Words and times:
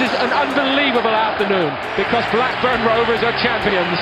This 0.00 0.08
is 0.08 0.16
an 0.16 0.32
unbelievable 0.32 1.12
afternoon 1.12 1.76
because 1.92 2.24
Blackburn 2.32 2.80
Rovers 2.88 3.20
are 3.20 3.36
champions. 3.44 4.00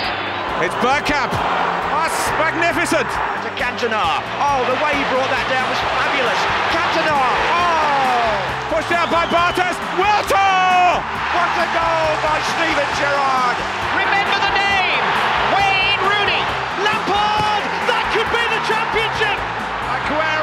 It's 0.63 0.79
Bergkamp. 0.79 1.35
That's 1.35 2.15
magnificent. 2.39 3.03
To 3.43 3.51
Cantona. 3.59 4.23
Oh, 4.39 4.63
the 4.71 4.79
way 4.79 4.95
he 4.95 5.03
brought 5.11 5.27
that 5.27 5.43
down 5.51 5.67
was 5.67 5.81
fabulous. 5.99 6.39
Cantona. 6.71 7.19
Oh! 7.51 8.79
Pushed 8.79 8.95
out 8.95 9.11
by 9.11 9.27
Bartes. 9.27 9.75
Wiltor! 9.99 11.03
What 11.35 11.51
a 11.59 11.67
goal 11.75 12.11
by 12.23 12.39
Steven 12.47 12.91
Gerrard. 12.95 13.59
Remember 13.99 14.39
the 14.39 14.55
name. 14.55 15.03
Wayne 15.51 16.03
Rooney. 16.07 16.43
Lampard. 16.87 17.63
That 17.91 18.07
could 18.15 18.31
be 18.31 18.45
the 18.55 18.63
championship. 18.71 19.35
Aguero! 19.35 20.38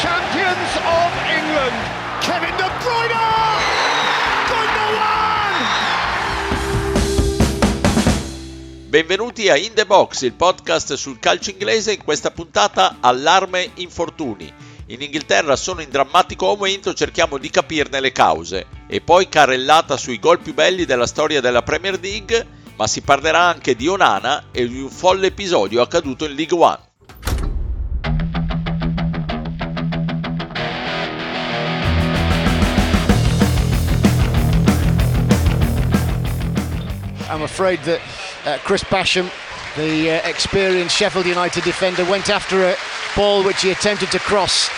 Champions 0.00 0.76
of 0.82 1.10
England. 1.30 1.76
Kevin 2.20 2.56
De 2.56 2.68
Bruyne. 2.82 3.22
Benvenuti 8.88 9.48
a 9.48 9.56
In 9.56 9.72
The 9.74 9.86
Box, 9.86 10.22
il 10.22 10.34
podcast 10.34 10.94
sul 10.94 11.18
calcio 11.18 11.50
inglese, 11.50 11.92
in 11.92 12.02
questa 12.02 12.30
puntata 12.30 12.96
allarme 13.00 13.70
infortuni. 13.74 14.52
In 14.86 15.02
Inghilterra 15.02 15.56
sono 15.56 15.80
in 15.80 15.90
drammatico 15.90 16.48
aumento, 16.48 16.94
cerchiamo 16.94 17.38
di 17.38 17.50
capirne 17.50 18.00
le 18.00 18.12
cause. 18.12 18.66
E 18.86 19.00
poi 19.00 19.28
carrellata 19.28 19.96
sui 19.96 20.18
gol 20.18 20.40
più 20.40 20.54
belli 20.54 20.84
della 20.84 21.06
storia 21.06 21.40
della 21.40 21.62
Premier 21.62 21.98
League, 22.00 22.46
ma 22.76 22.86
si 22.86 23.00
parlerà 23.00 23.40
anche 23.40 23.74
di 23.74 23.88
Onana 23.88 24.44
e 24.50 24.66
di 24.68 24.80
un 24.80 24.90
folle 24.90 25.28
episodio 25.28 25.82
accaduto 25.82 26.24
in 26.24 26.34
League 26.34 26.56
One. 26.56 26.78
Afraid 37.44 37.80
that 37.80 38.00
uh, 38.44 38.58
Chris 38.58 38.84
Basham, 38.84 39.30
the 39.76 40.10
uh, 40.10 40.28
experienced 40.28 40.96
Sheffield 40.96 41.26
United 41.26 41.64
defender, 41.64 42.04
went 42.04 42.28
after 42.28 42.64
a 42.64 42.76
ball 43.16 43.44
which 43.44 43.62
he 43.62 43.70
attempted 43.70 44.10
to 44.10 44.18
cross 44.18 44.68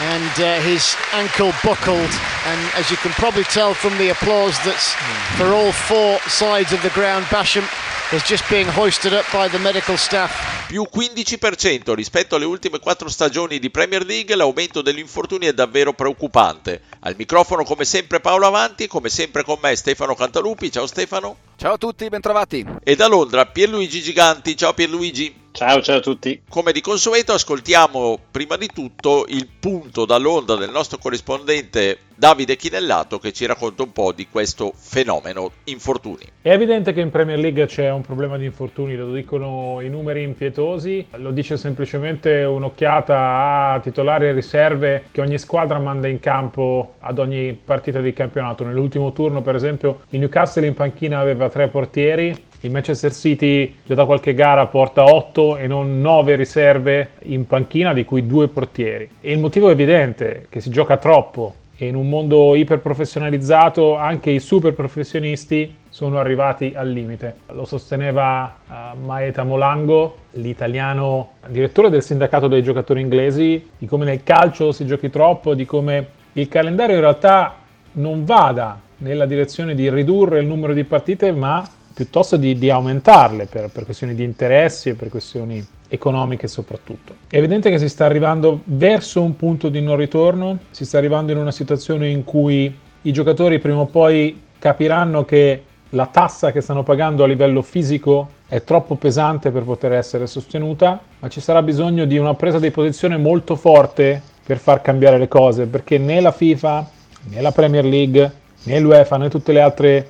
and 0.00 0.40
uh, 0.40 0.60
his 0.60 0.96
ankle 1.12 1.52
buckled. 1.62 2.10
And 2.46 2.60
as 2.74 2.90
you 2.90 2.96
can 2.96 3.12
probably 3.12 3.44
tell 3.44 3.74
from 3.74 3.96
the 3.98 4.10
applause 4.10 4.58
that's 4.64 4.94
for 5.36 5.46
all 5.46 5.72
four 5.72 6.18
sides 6.28 6.72
of 6.72 6.82
the 6.82 6.90
ground, 6.90 7.24
Basham 7.26 7.64
is 8.12 8.22
just 8.24 8.48
being 8.48 8.66
hoisted 8.66 9.12
up 9.12 9.24
by 9.32 9.48
the 9.48 9.58
medical 9.58 9.96
staff. 9.96 10.66
Più 10.66 10.86
15% 10.90 11.94
rispetto 11.94 12.36
alle 12.36 12.44
ultime 12.46 12.78
quattro 12.78 13.08
stagioni 13.08 13.58
di 13.58 13.70
Premier 13.70 14.04
League, 14.04 14.34
l'aumento 14.34 14.82
degli 14.82 14.98
infortuni 14.98 15.46
è 15.46 15.52
davvero 15.52 15.92
preoccupante. 15.92 16.82
Al 17.00 17.14
microfono 17.16 17.64
come 17.64 17.84
sempre 17.84 18.20
Paolo 18.20 18.46
Avanti, 18.46 18.86
come 18.86 19.08
sempre 19.08 19.44
con 19.44 19.58
me 19.62 19.76
Stefano 19.76 20.14
Cantalupi, 20.14 20.72
ciao 20.72 20.86
Stefano. 20.86 21.36
Ciao 21.56 21.74
a 21.74 21.78
tutti, 21.78 22.08
bentrovati. 22.08 22.66
E 22.82 22.96
da 22.96 23.06
Londra 23.06 23.46
Pierluigi 23.46 24.00
Giganti, 24.00 24.56
ciao 24.56 24.72
Pierluigi. 24.72 25.43
Ciao, 25.56 25.80
ciao 25.82 25.98
a 25.98 26.00
tutti. 26.00 26.42
Come 26.48 26.72
di 26.72 26.80
consueto 26.80 27.32
ascoltiamo 27.32 28.18
prima 28.28 28.56
di 28.56 28.66
tutto 28.66 29.24
il 29.28 29.46
punto 29.60 30.04
da 30.04 30.18
Londra 30.18 30.56
del 30.56 30.70
nostro 30.70 30.98
corrispondente 30.98 31.98
Davide 32.16 32.56
Chinellato 32.56 33.20
che 33.20 33.32
ci 33.32 33.46
racconta 33.46 33.84
un 33.84 33.92
po' 33.92 34.10
di 34.10 34.26
questo 34.28 34.72
fenomeno 34.74 35.52
infortuni. 35.66 36.24
È 36.42 36.50
evidente 36.50 36.92
che 36.92 37.00
in 37.00 37.10
Premier 37.10 37.38
League 37.38 37.66
c'è 37.66 37.88
un 37.88 38.00
problema 38.00 38.36
di 38.36 38.46
infortuni, 38.46 38.96
lo 38.96 39.12
dicono 39.12 39.80
i 39.80 39.88
numeri 39.88 40.24
impietosi, 40.24 41.06
lo 41.18 41.30
dice 41.30 41.56
semplicemente 41.56 42.42
un'occhiata 42.42 43.74
a 43.74 43.80
titolari 43.80 44.26
e 44.26 44.32
riserve 44.32 45.04
che 45.12 45.20
ogni 45.20 45.38
squadra 45.38 45.78
manda 45.78 46.08
in 46.08 46.18
campo 46.18 46.94
ad 46.98 47.20
ogni 47.20 47.52
partita 47.52 48.00
di 48.00 48.12
campionato. 48.12 48.64
Nell'ultimo 48.64 49.12
turno, 49.12 49.40
per 49.40 49.54
esempio, 49.54 50.00
il 50.08 50.18
Newcastle 50.18 50.66
in 50.66 50.74
panchina 50.74 51.20
aveva 51.20 51.48
tre 51.48 51.68
portieri, 51.68 52.46
il 52.64 52.70
Manchester 52.70 53.12
City 53.12 53.74
già 53.84 53.94
da 53.94 54.06
qualche 54.06 54.32
gara 54.32 54.66
porta 54.66 55.04
8 55.04 55.58
e 55.58 55.66
non 55.66 56.00
9 56.00 56.34
riserve 56.34 57.10
in 57.24 57.46
panchina, 57.46 57.92
di 57.92 58.04
cui 58.04 58.26
due 58.26 58.48
portieri. 58.48 59.08
E 59.20 59.32
il 59.32 59.38
motivo 59.38 59.68
è 59.68 59.72
evidente, 59.72 60.46
che 60.48 60.60
si 60.60 60.70
gioca 60.70 60.96
troppo 60.96 61.54
e 61.76 61.86
in 61.86 61.96
un 61.96 62.08
mondo 62.08 62.54
iperprofessionalizzato 62.54 63.96
anche 63.96 64.30
i 64.30 64.38
super 64.38 64.74
professionisti 64.74 65.74
sono 65.88 66.18
arrivati 66.18 66.72
al 66.74 66.88
limite. 66.88 67.36
Lo 67.48 67.64
sosteneva 67.64 68.56
uh, 68.66 68.98
Maeta 68.98 69.44
Molango, 69.44 70.16
l'italiano 70.32 71.32
direttore 71.48 71.90
del 71.90 72.02
sindacato 72.02 72.48
dei 72.48 72.62
giocatori 72.62 73.00
inglesi, 73.00 73.70
di 73.76 73.86
come 73.86 74.04
nel 74.04 74.22
calcio 74.22 74.72
si 74.72 74.86
giochi 74.86 75.10
troppo, 75.10 75.54
di 75.54 75.66
come 75.66 76.06
il 76.32 76.48
calendario 76.48 76.94
in 76.94 77.00
realtà 77.00 77.56
non 77.92 78.24
vada 78.24 78.80
nella 78.98 79.26
direzione 79.26 79.74
di 79.74 79.90
ridurre 79.90 80.40
il 80.40 80.46
numero 80.46 80.72
di 80.72 80.84
partite, 80.84 81.30
ma 81.32 81.64
piuttosto 81.94 82.36
di, 82.36 82.58
di 82.58 82.70
aumentarle 82.70 83.46
per, 83.46 83.70
per 83.70 83.84
questioni 83.84 84.14
di 84.14 84.24
interessi 84.24 84.90
e 84.90 84.94
per 84.94 85.08
questioni 85.08 85.64
economiche 85.88 86.48
soprattutto. 86.48 87.14
È 87.28 87.36
evidente 87.36 87.70
che 87.70 87.78
si 87.78 87.88
sta 87.88 88.04
arrivando 88.04 88.60
verso 88.64 89.22
un 89.22 89.36
punto 89.36 89.68
di 89.68 89.80
non 89.80 89.96
ritorno, 89.96 90.58
si 90.70 90.84
sta 90.84 90.98
arrivando 90.98 91.32
in 91.32 91.38
una 91.38 91.52
situazione 91.52 92.08
in 92.08 92.24
cui 92.24 92.76
i 93.02 93.12
giocatori 93.12 93.58
prima 93.60 93.78
o 93.78 93.86
poi 93.86 94.42
capiranno 94.58 95.24
che 95.24 95.62
la 95.90 96.06
tassa 96.06 96.50
che 96.50 96.60
stanno 96.60 96.82
pagando 96.82 97.22
a 97.22 97.26
livello 97.26 97.62
fisico 97.62 98.28
è 98.48 98.64
troppo 98.64 98.96
pesante 98.96 99.50
per 99.50 99.62
poter 99.62 99.92
essere 99.92 100.26
sostenuta, 100.26 101.00
ma 101.20 101.28
ci 101.28 101.40
sarà 101.40 101.62
bisogno 101.62 102.04
di 102.04 102.18
una 102.18 102.34
presa 102.34 102.58
di 102.58 102.70
posizione 102.70 103.16
molto 103.16 103.54
forte 103.54 104.20
per 104.44 104.58
far 104.58 104.80
cambiare 104.80 105.18
le 105.18 105.28
cose, 105.28 105.66
perché 105.66 105.98
né 105.98 106.20
la 106.20 106.32
FIFA, 106.32 106.90
né 107.30 107.40
la 107.40 107.52
Premier 107.52 107.84
League, 107.84 108.32
né 108.64 108.80
l'UEFA, 108.80 109.16
né 109.16 109.28
tutte 109.28 109.52
le 109.52 109.60
altre 109.60 110.08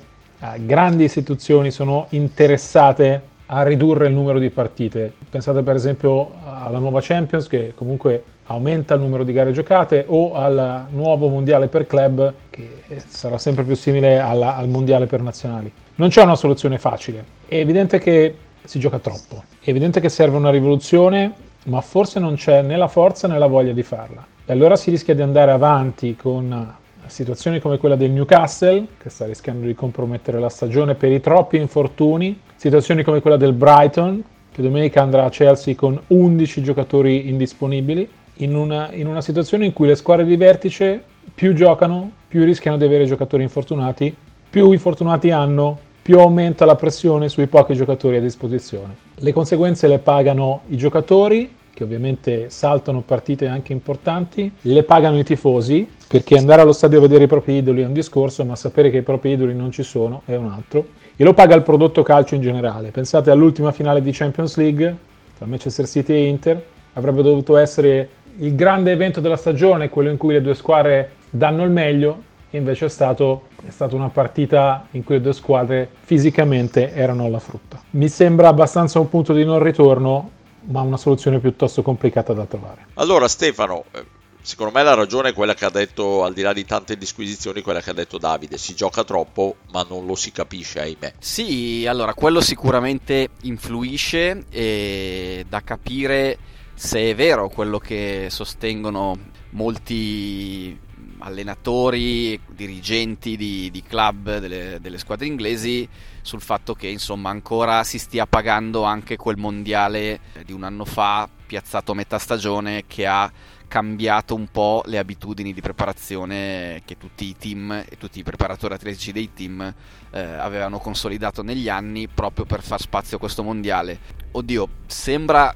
uh, 0.53 0.65
grandi 0.65 1.03
istituzioni 1.05 1.71
sono 1.71 2.07
interessate 2.09 3.33
a 3.47 3.63
ridurre 3.63 4.07
il 4.07 4.13
numero 4.13 4.39
di 4.39 4.49
partite. 4.49 5.13
Pensate 5.29 5.61
per 5.61 5.75
esempio 5.75 6.31
alla 6.43 6.79
nuova 6.79 6.99
Champions 7.01 7.47
che 7.47 7.73
comunque 7.75 8.23
aumenta 8.47 8.93
il 8.93 9.01
numero 9.01 9.23
di 9.23 9.33
gare 9.33 9.51
giocate 9.51 10.05
o 10.07 10.33
al 10.33 10.85
nuovo 10.89 11.27
mondiale 11.29 11.67
per 11.67 11.87
club 11.87 12.33
che 12.49 12.83
sarà 13.07 13.37
sempre 13.37 13.63
più 13.63 13.75
simile 13.75 14.19
alla, 14.19 14.55
al 14.55 14.67
mondiale 14.67 15.05
per 15.05 15.21
nazionali. 15.21 15.71
Non 15.95 16.09
c'è 16.09 16.23
una 16.23 16.35
soluzione 16.35 16.77
facile, 16.77 17.23
è 17.47 17.55
evidente 17.55 17.99
che 17.99 18.35
si 18.63 18.79
gioca 18.79 18.99
troppo, 18.99 19.43
è 19.59 19.69
evidente 19.69 19.99
che 19.99 20.09
serve 20.09 20.37
una 20.37 20.49
rivoluzione, 20.49 21.33
ma 21.65 21.81
forse 21.81 22.19
non 22.19 22.35
c'è 22.35 22.61
né 22.61 22.77
la 22.77 22.87
forza 22.87 23.27
né 23.27 23.37
la 23.37 23.47
voglia 23.47 23.73
di 23.73 23.83
farla. 23.83 24.25
E 24.45 24.51
allora 24.51 24.75
si 24.75 24.91
rischia 24.91 25.15
di 25.15 25.21
andare 25.21 25.51
avanti 25.51 26.15
con 26.15 26.75
situazioni 27.07 27.59
come 27.59 27.77
quella 27.77 27.95
del 27.95 28.11
Newcastle, 28.11 28.87
che 28.97 29.09
sta 29.09 29.25
rischiando 29.25 29.65
di 29.65 29.73
compromettere 29.73 30.39
la 30.39 30.49
stagione 30.49 30.95
per 30.95 31.11
i 31.11 31.21
troppi 31.21 31.57
infortuni, 31.57 32.39
situazioni 32.55 33.03
come 33.03 33.21
quella 33.21 33.37
del 33.37 33.53
Brighton, 33.53 34.23
che 34.51 34.61
domenica 34.61 35.01
andrà 35.01 35.25
a 35.25 35.29
Chelsea 35.29 35.75
con 35.75 35.99
11 36.07 36.63
giocatori 36.63 37.27
indisponibili, 37.29 38.07
in 38.39 38.55
una, 38.55 38.91
in 38.93 39.07
una 39.07 39.21
situazione 39.21 39.65
in 39.65 39.73
cui 39.73 39.87
le 39.87 39.95
squadre 39.95 40.25
di 40.25 40.35
vertice 40.35 41.03
più 41.33 41.53
giocano, 41.53 42.11
più 42.27 42.43
rischiano 42.43 42.77
di 42.77 42.85
avere 42.85 43.05
giocatori 43.05 43.43
infortunati, 43.43 44.15
più 44.49 44.71
infortunati 44.71 45.31
hanno, 45.31 45.77
più 46.01 46.19
aumenta 46.19 46.65
la 46.65 46.75
pressione 46.75 47.29
sui 47.29 47.47
pochi 47.47 47.73
giocatori 47.73 48.17
a 48.17 48.21
disposizione. 48.21 48.95
Le 49.15 49.33
conseguenze 49.33 49.87
le 49.87 49.99
pagano 49.99 50.61
i 50.67 50.77
giocatori, 50.77 51.53
che 51.73 51.83
ovviamente 51.83 52.49
saltano 52.49 53.01
partite 53.01 53.47
anche 53.47 53.73
importanti, 53.73 54.49
le 54.61 54.83
pagano 54.83 55.19
i 55.19 55.25
tifosi, 55.25 55.87
perché 56.07 56.37
andare 56.37 56.61
allo 56.61 56.73
stadio 56.73 56.99
a 56.99 57.01
vedere 57.01 57.25
i 57.25 57.27
propri 57.27 57.57
idoli 57.57 57.81
è 57.81 57.85
un 57.85 57.93
discorso, 57.93 58.43
ma 58.45 58.55
sapere 58.55 58.89
che 58.89 58.97
i 58.97 59.03
propri 59.03 59.31
idoli 59.31 59.55
non 59.55 59.71
ci 59.71 59.83
sono 59.83 60.21
è 60.25 60.35
un 60.35 60.51
altro, 60.51 60.87
e 61.15 61.23
lo 61.23 61.33
paga 61.33 61.55
il 61.55 61.63
prodotto 61.63 62.03
calcio 62.03 62.35
in 62.35 62.41
generale. 62.41 62.91
Pensate 62.91 63.31
all'ultima 63.31 63.71
finale 63.71 64.01
di 64.01 64.11
Champions 64.11 64.55
League 64.57 65.13
tra 65.37 65.45
Manchester 65.45 65.87
City 65.87 66.13
e 66.13 66.27
Inter, 66.27 66.63
avrebbe 66.93 67.21
dovuto 67.21 67.57
essere 67.57 68.09
il 68.37 68.55
grande 68.55 68.91
evento 68.91 69.19
della 69.19 69.35
stagione, 69.35 69.89
quello 69.89 70.09
in 70.09 70.17
cui 70.17 70.33
le 70.33 70.41
due 70.41 70.55
squadre 70.55 71.11
danno 71.29 71.63
il 71.63 71.71
meglio, 71.71 72.33
invece 72.51 72.85
è, 72.85 72.89
stato, 72.89 73.47
è 73.65 73.69
stata 73.69 73.95
una 73.95 74.09
partita 74.09 74.87
in 74.91 75.03
cui 75.03 75.15
le 75.15 75.21
due 75.21 75.33
squadre 75.33 75.89
fisicamente 76.03 76.93
erano 76.93 77.25
alla 77.25 77.39
frutta. 77.39 77.81
Mi 77.91 78.07
sembra 78.07 78.47
abbastanza 78.47 78.99
un 78.99 79.09
punto 79.09 79.33
di 79.33 79.43
non 79.43 79.61
ritorno, 79.61 80.31
ma 80.67 80.81
una 80.81 80.97
soluzione 80.97 81.39
piuttosto 81.39 81.81
complicata 81.81 82.33
da 82.33 82.45
trovare. 82.45 82.87
Allora 82.95 83.27
Stefano, 83.27 83.83
eh, 83.91 84.03
secondo 84.45 84.71
me 84.71 84.83
la 84.83 84.93
ragione 84.93 85.29
è 85.29 85.33
quella 85.33 85.55
che 85.55 85.65
ha 85.65 85.71
detto, 85.71 86.23
al 86.23 86.33
di 86.33 86.43
là 86.43 86.53
di 86.53 86.65
tante 86.65 86.97
disquisizioni, 86.97 87.61
quella 87.61 87.81
che 87.81 87.89
ha 87.89 87.93
detto 87.93 88.19
Davide, 88.19 88.57
si 88.57 88.75
gioca 88.75 89.03
troppo 89.03 89.57
ma 89.71 89.85
non 89.89 90.05
lo 90.05 90.15
si 90.15 90.31
capisce, 90.31 90.79
ahimè. 90.79 91.15
Sì, 91.19 91.85
allora 91.87 92.13
quello 92.13 92.41
sicuramente 92.41 93.29
influisce 93.41 94.45
e 94.49 95.45
da 95.49 95.61
capire 95.61 96.37
se 96.75 97.09
è 97.09 97.15
vero 97.15 97.49
quello 97.49 97.79
che 97.79 98.27
sostengono 98.29 99.17
molti 99.51 100.77
allenatori, 101.19 102.39
dirigenti 102.47 103.35
di, 103.35 103.71
di 103.71 103.81
club 103.81 104.37
delle, 104.37 104.77
delle, 104.79 104.99
squadre 104.99 105.25
inglesi 105.25 105.87
sul 106.21 106.41
fatto 106.41 106.75
che 106.75 106.87
insomma 106.87 107.31
ancora 107.31 107.83
si 107.83 107.97
stia 107.97 108.27
pagando 108.27 108.83
anche 108.83 109.15
quel 109.15 109.37
mondiale 109.37 110.19
di 110.45 110.51
un 110.51 110.63
anno 110.63 110.85
fa 110.85 111.27
piazzato 111.45 111.93
a 111.93 111.95
metà 111.95 112.19
stagione 112.19 112.83
che 112.87 113.07
ha 113.07 113.31
cambiato 113.67 114.35
un 114.35 114.47
po' 114.51 114.83
le 114.85 114.97
abitudini 114.97 115.53
di 115.53 115.61
preparazione 115.61 116.81
che 116.85 116.97
tutti 116.97 117.25
i 117.25 117.35
team 117.37 117.71
e 117.71 117.97
tutti 117.97 118.19
i 118.19 118.23
preparatori 118.23 118.73
atletici 118.73 119.11
dei 119.11 119.33
team 119.33 119.73
eh, 120.11 120.19
avevano 120.19 120.79
consolidato 120.79 121.41
negli 121.41 121.69
anni 121.69 122.07
proprio 122.07 122.45
per 122.45 122.61
far 122.61 122.79
spazio 122.79 123.17
a 123.17 123.19
questo 123.19 123.43
mondiale. 123.43 123.99
Oddio, 124.31 124.67
sembra 124.87 125.53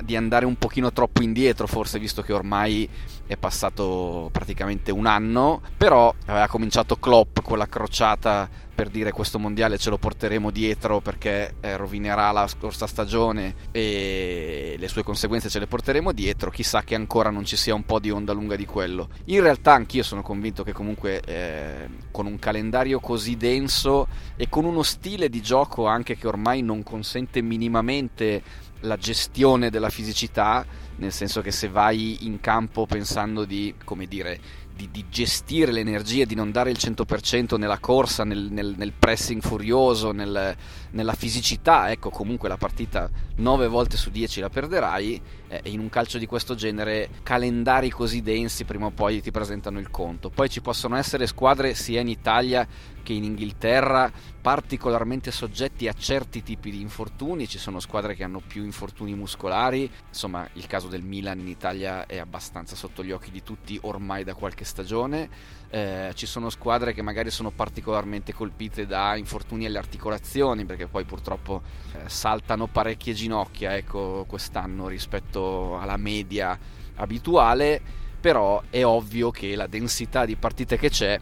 di 0.00 0.16
andare 0.16 0.46
un 0.46 0.56
pochino 0.56 0.92
troppo 0.92 1.22
indietro 1.22 1.66
forse 1.66 1.98
visto 1.98 2.22
che 2.22 2.32
ormai 2.32 2.88
è 3.26 3.36
passato 3.36 4.28
praticamente 4.32 4.90
un 4.90 5.06
anno 5.06 5.60
però 5.76 6.14
aveva 6.26 6.48
cominciato 6.48 6.96
Klopp 6.96 7.40
con 7.40 7.58
la 7.58 7.66
crociata 7.66 8.48
per 8.74 8.88
dire 8.88 9.12
questo 9.12 9.38
mondiale 9.38 9.78
ce 9.78 9.90
lo 9.90 9.98
porteremo 9.98 10.50
dietro 10.50 11.00
perché 11.00 11.54
eh, 11.60 11.76
rovinerà 11.76 12.32
la 12.32 12.46
scorsa 12.48 12.86
stagione 12.86 13.54
e 13.70 14.76
le 14.78 14.88
sue 14.88 15.02
conseguenze 15.02 15.48
ce 15.48 15.58
le 15.58 15.66
porteremo 15.66 16.10
dietro. 16.12 16.50
Chissà 16.50 16.82
che 16.82 16.94
ancora 16.94 17.30
non 17.30 17.44
ci 17.44 17.56
sia 17.56 17.74
un 17.74 17.84
po' 17.84 18.00
di 18.00 18.10
onda 18.10 18.32
lunga 18.32 18.56
di 18.56 18.64
quello. 18.64 19.10
In 19.26 19.40
realtà 19.40 19.74
anch'io 19.74 20.02
sono 20.02 20.22
convinto 20.22 20.64
che 20.64 20.72
comunque 20.72 21.20
eh, 21.20 21.88
con 22.10 22.26
un 22.26 22.38
calendario 22.38 22.98
così 22.98 23.36
denso 23.36 24.08
e 24.36 24.48
con 24.48 24.64
uno 24.64 24.82
stile 24.82 25.28
di 25.28 25.42
gioco 25.42 25.86
anche 25.86 26.16
che 26.16 26.26
ormai 26.26 26.62
non 26.62 26.82
consente 26.82 27.42
minimamente 27.42 28.42
la 28.82 28.96
gestione 28.96 29.70
della 29.70 29.90
fisicità, 29.90 30.64
nel 30.96 31.12
senso 31.12 31.40
che 31.40 31.50
se 31.50 31.68
vai 31.68 32.18
in 32.26 32.40
campo 32.40 32.86
pensando 32.86 33.44
di, 33.44 33.74
come 33.84 34.06
dire, 34.06 34.38
di, 34.74 34.88
di, 34.90 35.04
gestire 35.08 35.70
l'energia, 35.70 36.24
di 36.24 36.34
non 36.34 36.50
dare 36.50 36.70
il 36.70 36.78
100% 36.80 37.58
nella 37.58 37.78
corsa, 37.78 38.24
nel, 38.24 38.48
nel, 38.50 38.74
nel 38.76 38.92
pressing 38.92 39.42
furioso, 39.42 40.12
nel, 40.12 40.56
nella 40.90 41.14
fisicità, 41.14 41.90
ecco 41.90 42.10
comunque 42.10 42.48
la 42.48 42.56
partita 42.56 43.08
9 43.36 43.68
volte 43.68 43.96
su 43.96 44.10
10 44.10 44.40
la 44.40 44.48
perderai 44.48 45.20
eh, 45.48 45.60
in 45.64 45.80
un 45.80 45.88
calcio 45.88 46.18
di 46.18 46.26
questo 46.26 46.54
genere 46.54 47.08
calendari 47.22 47.90
così 47.90 48.22
densi 48.22 48.64
prima 48.64 48.86
o 48.86 48.90
poi 48.90 49.20
ti 49.20 49.30
presentano 49.30 49.78
il 49.78 49.90
conto. 49.90 50.30
Poi 50.30 50.48
ci 50.48 50.60
possono 50.60 50.96
essere 50.96 51.26
squadre 51.26 51.74
sia 51.74 52.00
in 52.00 52.08
Italia 52.08 52.66
che 53.02 53.12
in 53.12 53.24
Inghilterra 53.24 54.10
particolarmente 54.42 55.30
soggetti 55.30 55.86
a 55.86 55.92
certi 55.92 56.42
tipi 56.42 56.72
di 56.72 56.80
infortuni, 56.80 57.46
ci 57.46 57.58
sono 57.58 57.78
squadre 57.78 58.16
che 58.16 58.24
hanno 58.24 58.42
più 58.44 58.64
infortuni 58.64 59.14
muscolari, 59.14 59.88
insomma 60.08 60.46
il 60.54 60.66
caso 60.66 60.88
del 60.88 61.02
Milan 61.02 61.38
in 61.38 61.46
Italia 61.46 62.06
è 62.06 62.18
abbastanza 62.18 62.74
sotto 62.74 63.04
gli 63.04 63.12
occhi 63.12 63.30
di 63.30 63.44
tutti 63.44 63.78
ormai 63.82 64.24
da 64.24 64.34
qualche 64.34 64.64
stagione, 64.64 65.28
eh, 65.70 66.10
ci 66.14 66.26
sono 66.26 66.50
squadre 66.50 66.92
che 66.92 67.02
magari 67.02 67.30
sono 67.30 67.52
particolarmente 67.52 68.34
colpite 68.34 68.84
da 68.84 69.14
infortuni 69.14 69.64
alle 69.64 69.78
articolazioni 69.78 70.64
perché 70.64 70.88
poi 70.88 71.04
purtroppo 71.04 71.62
eh, 71.92 72.08
saltano 72.08 72.66
parecchie 72.66 73.14
ginocchia 73.14 73.76
ecco, 73.76 74.24
quest'anno 74.26 74.88
rispetto 74.88 75.78
alla 75.78 75.96
media 75.96 76.58
abituale, 76.96 77.80
però 78.20 78.60
è 78.70 78.84
ovvio 78.84 79.30
che 79.30 79.54
la 79.54 79.68
densità 79.68 80.24
di 80.24 80.34
partite 80.34 80.76
che 80.76 80.90
c'è 80.90 81.20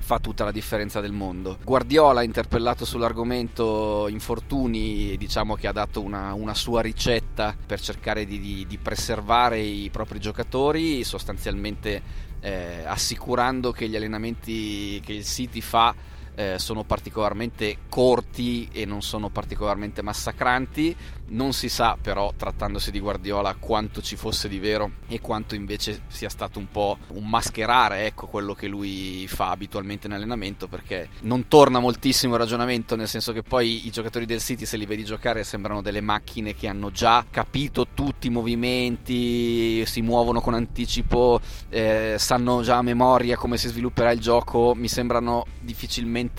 fa 0.00 0.18
tutta 0.18 0.44
la 0.44 0.50
differenza 0.50 1.00
del 1.00 1.12
mondo. 1.12 1.58
Guardiola, 1.62 2.22
interpellato 2.22 2.84
sull'argomento 2.84 4.08
infortuni, 4.08 5.16
diciamo 5.16 5.54
che 5.54 5.68
ha 5.68 5.72
dato 5.72 6.02
una, 6.02 6.34
una 6.34 6.54
sua 6.54 6.80
ricetta 6.80 7.54
per 7.64 7.80
cercare 7.80 8.24
di, 8.24 8.40
di, 8.40 8.66
di, 8.66 8.78
preservare 8.78 9.60
i 9.60 9.88
propri 9.90 10.18
giocatori, 10.18 11.04
sostanzialmente 11.04 12.02
eh, 12.40 12.82
assicurando 12.84 13.70
che 13.70 13.88
gli 13.88 13.96
allenamenti 13.96 15.00
che 15.04 15.12
il 15.12 15.24
City 15.24 15.60
fa 15.60 15.94
eh, 16.40 16.58
sono 16.58 16.84
particolarmente 16.84 17.76
corti 17.90 18.66
e 18.72 18.86
non 18.86 19.02
sono 19.02 19.28
particolarmente 19.28 20.00
massacranti. 20.00 20.96
Non 21.30 21.52
si 21.52 21.68
sa 21.68 21.96
però, 22.00 22.32
trattandosi 22.34 22.90
di 22.90 22.98
Guardiola, 22.98 23.54
quanto 23.54 24.00
ci 24.00 24.16
fosse 24.16 24.48
di 24.48 24.58
vero 24.58 24.92
e 25.06 25.20
quanto 25.20 25.54
invece 25.54 26.02
sia 26.08 26.28
stato 26.28 26.58
un 26.58 26.68
po' 26.68 26.98
un 27.08 27.28
mascherare 27.28 28.06
ecco, 28.06 28.26
quello 28.26 28.54
che 28.54 28.66
lui 28.66 29.26
fa 29.28 29.50
abitualmente 29.50 30.08
in 30.08 30.14
allenamento, 30.14 30.66
perché 30.66 31.10
non 31.20 31.46
torna 31.46 31.78
moltissimo 31.78 32.34
il 32.34 32.40
ragionamento, 32.40 32.96
nel 32.96 33.06
senso 33.06 33.32
che 33.32 33.42
poi 33.42 33.86
i 33.86 33.90
giocatori 33.90 34.26
del 34.26 34.40
City, 34.40 34.64
se 34.64 34.76
li 34.76 34.86
vedi 34.86 35.04
giocare, 35.04 35.44
sembrano 35.44 35.82
delle 35.82 36.00
macchine 36.00 36.54
che 36.54 36.66
hanno 36.66 36.90
già 36.90 37.24
capito 37.30 37.88
tutti 37.94 38.26
i 38.26 38.30
movimenti, 38.30 39.84
si 39.86 40.00
muovono 40.00 40.40
con 40.40 40.54
anticipo, 40.54 41.40
eh, 41.68 42.16
sanno 42.18 42.62
già 42.62 42.78
a 42.78 42.82
memoria 42.82 43.36
come 43.36 43.56
si 43.56 43.68
svilupperà 43.68 44.10
il 44.10 44.20
gioco, 44.20 44.74
mi 44.74 44.88
sembrano 44.88 45.46
difficilmente 45.60 46.29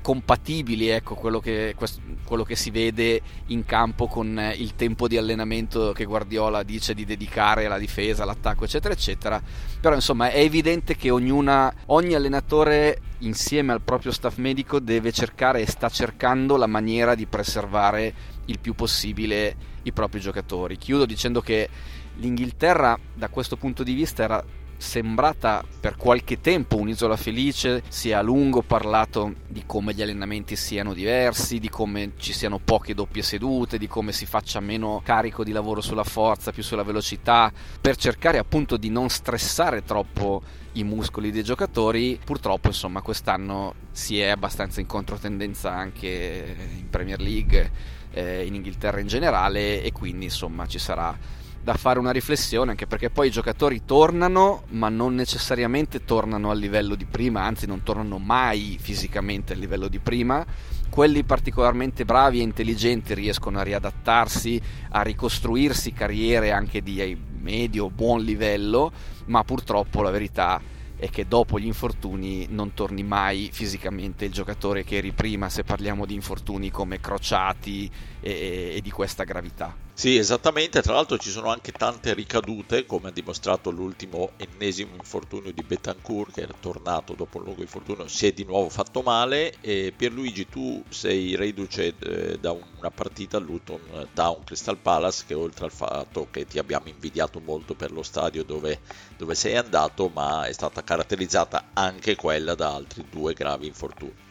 compatibili, 0.00 0.88
ecco, 0.88 1.14
quello 1.14 1.40
che, 1.40 1.74
questo, 1.76 2.00
quello 2.24 2.42
che 2.44 2.56
si 2.56 2.70
vede 2.70 3.20
in 3.46 3.64
campo 3.64 4.06
con 4.06 4.52
il 4.56 4.74
tempo 4.74 5.08
di 5.08 5.16
allenamento 5.16 5.92
che 5.92 6.04
Guardiola 6.04 6.62
dice 6.62 6.94
di 6.94 7.04
dedicare 7.04 7.66
alla 7.66 7.78
difesa, 7.78 8.22
all'attacco, 8.22 8.64
eccetera, 8.64 8.94
eccetera. 8.94 9.42
Però 9.80 9.94
insomma 9.94 10.30
è 10.30 10.40
evidente 10.40 10.96
che 10.96 11.10
ognuna, 11.10 11.72
ogni 11.86 12.14
allenatore 12.14 13.00
insieme 13.18 13.72
al 13.72 13.80
proprio 13.80 14.12
staff 14.12 14.36
medico 14.36 14.80
deve 14.80 15.12
cercare 15.12 15.60
e 15.60 15.66
sta 15.66 15.88
cercando 15.88 16.56
la 16.56 16.66
maniera 16.66 17.14
di 17.14 17.26
preservare 17.26 18.12
il 18.46 18.58
più 18.58 18.74
possibile 18.74 19.56
i 19.82 19.92
propri 19.92 20.20
giocatori. 20.20 20.76
Chiudo 20.76 21.06
dicendo 21.06 21.40
che 21.40 21.68
l'Inghilterra 22.16 22.98
da 23.14 23.28
questo 23.28 23.56
punto 23.56 23.82
di 23.82 23.94
vista 23.94 24.22
era 24.22 24.44
sembrata 24.84 25.64
per 25.80 25.96
qualche 25.96 26.40
tempo 26.40 26.76
un'isola 26.76 27.16
felice, 27.16 27.82
si 27.88 28.10
è 28.10 28.12
a 28.12 28.20
lungo 28.20 28.62
parlato 28.62 29.34
di 29.48 29.62
come 29.66 29.94
gli 29.94 30.02
allenamenti 30.02 30.54
siano 30.54 30.92
diversi, 30.92 31.58
di 31.58 31.70
come 31.70 32.12
ci 32.18 32.32
siano 32.32 32.60
poche 32.62 32.94
doppie 32.94 33.22
sedute, 33.22 33.78
di 33.78 33.88
come 33.88 34.12
si 34.12 34.26
faccia 34.26 34.60
meno 34.60 35.00
carico 35.02 35.42
di 35.42 35.52
lavoro 35.52 35.80
sulla 35.80 36.04
forza, 36.04 36.52
più 36.52 36.62
sulla 36.62 36.82
velocità, 36.82 37.50
per 37.80 37.96
cercare 37.96 38.38
appunto 38.38 38.76
di 38.76 38.90
non 38.90 39.08
stressare 39.08 39.82
troppo 39.82 40.42
i 40.72 40.84
muscoli 40.84 41.30
dei 41.30 41.42
giocatori. 41.42 42.20
Purtroppo, 42.22 42.68
insomma, 42.68 43.00
quest'anno 43.00 43.74
si 43.90 44.20
è 44.20 44.28
abbastanza 44.28 44.80
in 44.80 44.86
controtendenza 44.86 45.72
anche 45.72 46.56
in 46.78 46.90
Premier 46.90 47.20
League, 47.20 47.70
eh, 48.12 48.44
in 48.44 48.54
Inghilterra 48.54 49.00
in 49.00 49.06
generale 49.06 49.82
e 49.82 49.92
quindi, 49.92 50.26
insomma, 50.26 50.66
ci 50.66 50.78
sarà 50.78 51.42
da 51.64 51.74
fare 51.74 51.98
una 51.98 52.10
riflessione, 52.10 52.72
anche 52.72 52.86
perché 52.86 53.08
poi 53.08 53.28
i 53.28 53.30
giocatori 53.30 53.86
tornano, 53.86 54.64
ma 54.72 54.90
non 54.90 55.14
necessariamente 55.14 56.04
tornano 56.04 56.50
al 56.50 56.58
livello 56.58 56.94
di 56.94 57.06
prima, 57.06 57.42
anzi 57.42 57.66
non 57.66 57.82
tornano 57.82 58.18
mai 58.18 58.76
fisicamente 58.78 59.54
al 59.54 59.58
livello 59.60 59.88
di 59.88 59.98
prima. 59.98 60.44
Quelli 60.90 61.24
particolarmente 61.24 62.04
bravi 62.04 62.40
e 62.40 62.42
intelligenti 62.42 63.14
riescono 63.14 63.58
a 63.58 63.62
riadattarsi, 63.62 64.60
a 64.90 65.00
ricostruirsi 65.00 65.94
carriere 65.94 66.52
anche 66.52 66.82
di 66.82 67.18
medio 67.40 67.88
buon 67.88 68.22
livello, 68.22 68.92
ma 69.26 69.42
purtroppo 69.42 70.02
la 70.02 70.10
verità 70.10 70.60
è 70.96 71.08
che 71.08 71.26
dopo 71.26 71.58
gli 71.58 71.66
infortuni 71.66 72.46
non 72.50 72.74
torni 72.74 73.02
mai 73.02 73.48
fisicamente 73.50 74.26
il 74.26 74.32
giocatore 74.32 74.84
che 74.84 74.98
eri 74.98 75.12
prima 75.12 75.48
se 75.48 75.64
parliamo 75.64 76.04
di 76.04 76.12
infortuni 76.12 76.70
come 76.70 77.00
crociati 77.00 77.90
e, 78.20 78.74
e 78.76 78.80
di 78.82 78.90
questa 78.90 79.24
gravità. 79.24 79.83
Sì, 79.96 80.16
esattamente, 80.16 80.82
tra 80.82 80.92
l'altro 80.94 81.18
ci 81.18 81.30
sono 81.30 81.48
anche 81.50 81.72
tante 81.74 82.14
ricadute, 82.14 82.84
come 82.84 83.08
ha 83.08 83.12
dimostrato 83.12 83.70
l'ultimo 83.70 84.34
ennesimo 84.36 84.94
infortunio 84.96 85.52
di 85.52 85.62
Betancourt, 85.62 86.32
che 86.32 86.40
era 86.42 86.52
tornato 86.58 87.14
dopo 87.14 87.38
un 87.38 87.44
lungo 87.44 87.62
infortunio, 87.62 88.06
si 88.08 88.26
è 88.26 88.32
di 88.32 88.44
nuovo 88.44 88.68
fatto 88.70 89.02
male. 89.02 89.58
E 89.60 89.92
Pierluigi, 89.96 90.48
tu 90.48 90.84
sei 90.90 91.34
reduce 91.36 91.96
eh, 91.98 92.38
da 92.38 92.50
una 92.52 92.90
partita 92.90 93.36
a 93.36 93.40
Luton 93.40 94.08
Town 94.12 94.42
Crystal 94.44 94.80
Palace, 94.80 95.24
che 95.26 95.34
oltre 95.34 95.64
al 95.66 95.72
fatto 95.72 96.28
che 96.28 96.46
ti 96.46 96.58
abbiamo 96.58 96.88
invidiato 96.88 97.40
molto 97.40 97.74
per 97.76 97.90
lo 97.92 98.02
stadio 98.02 98.42
dove, 98.44 98.82
dove 99.16 99.34
sei 99.36 99.56
andato, 99.56 100.08
ma 100.08 100.44
è 100.46 100.52
stata 100.52 100.82
caratterizzata 100.82 101.70
anche 101.72 102.16
quella 102.16 102.54
da 102.56 102.74
altri 102.74 103.08
due 103.08 103.32
gravi 103.32 103.66
infortuni. 103.68 104.23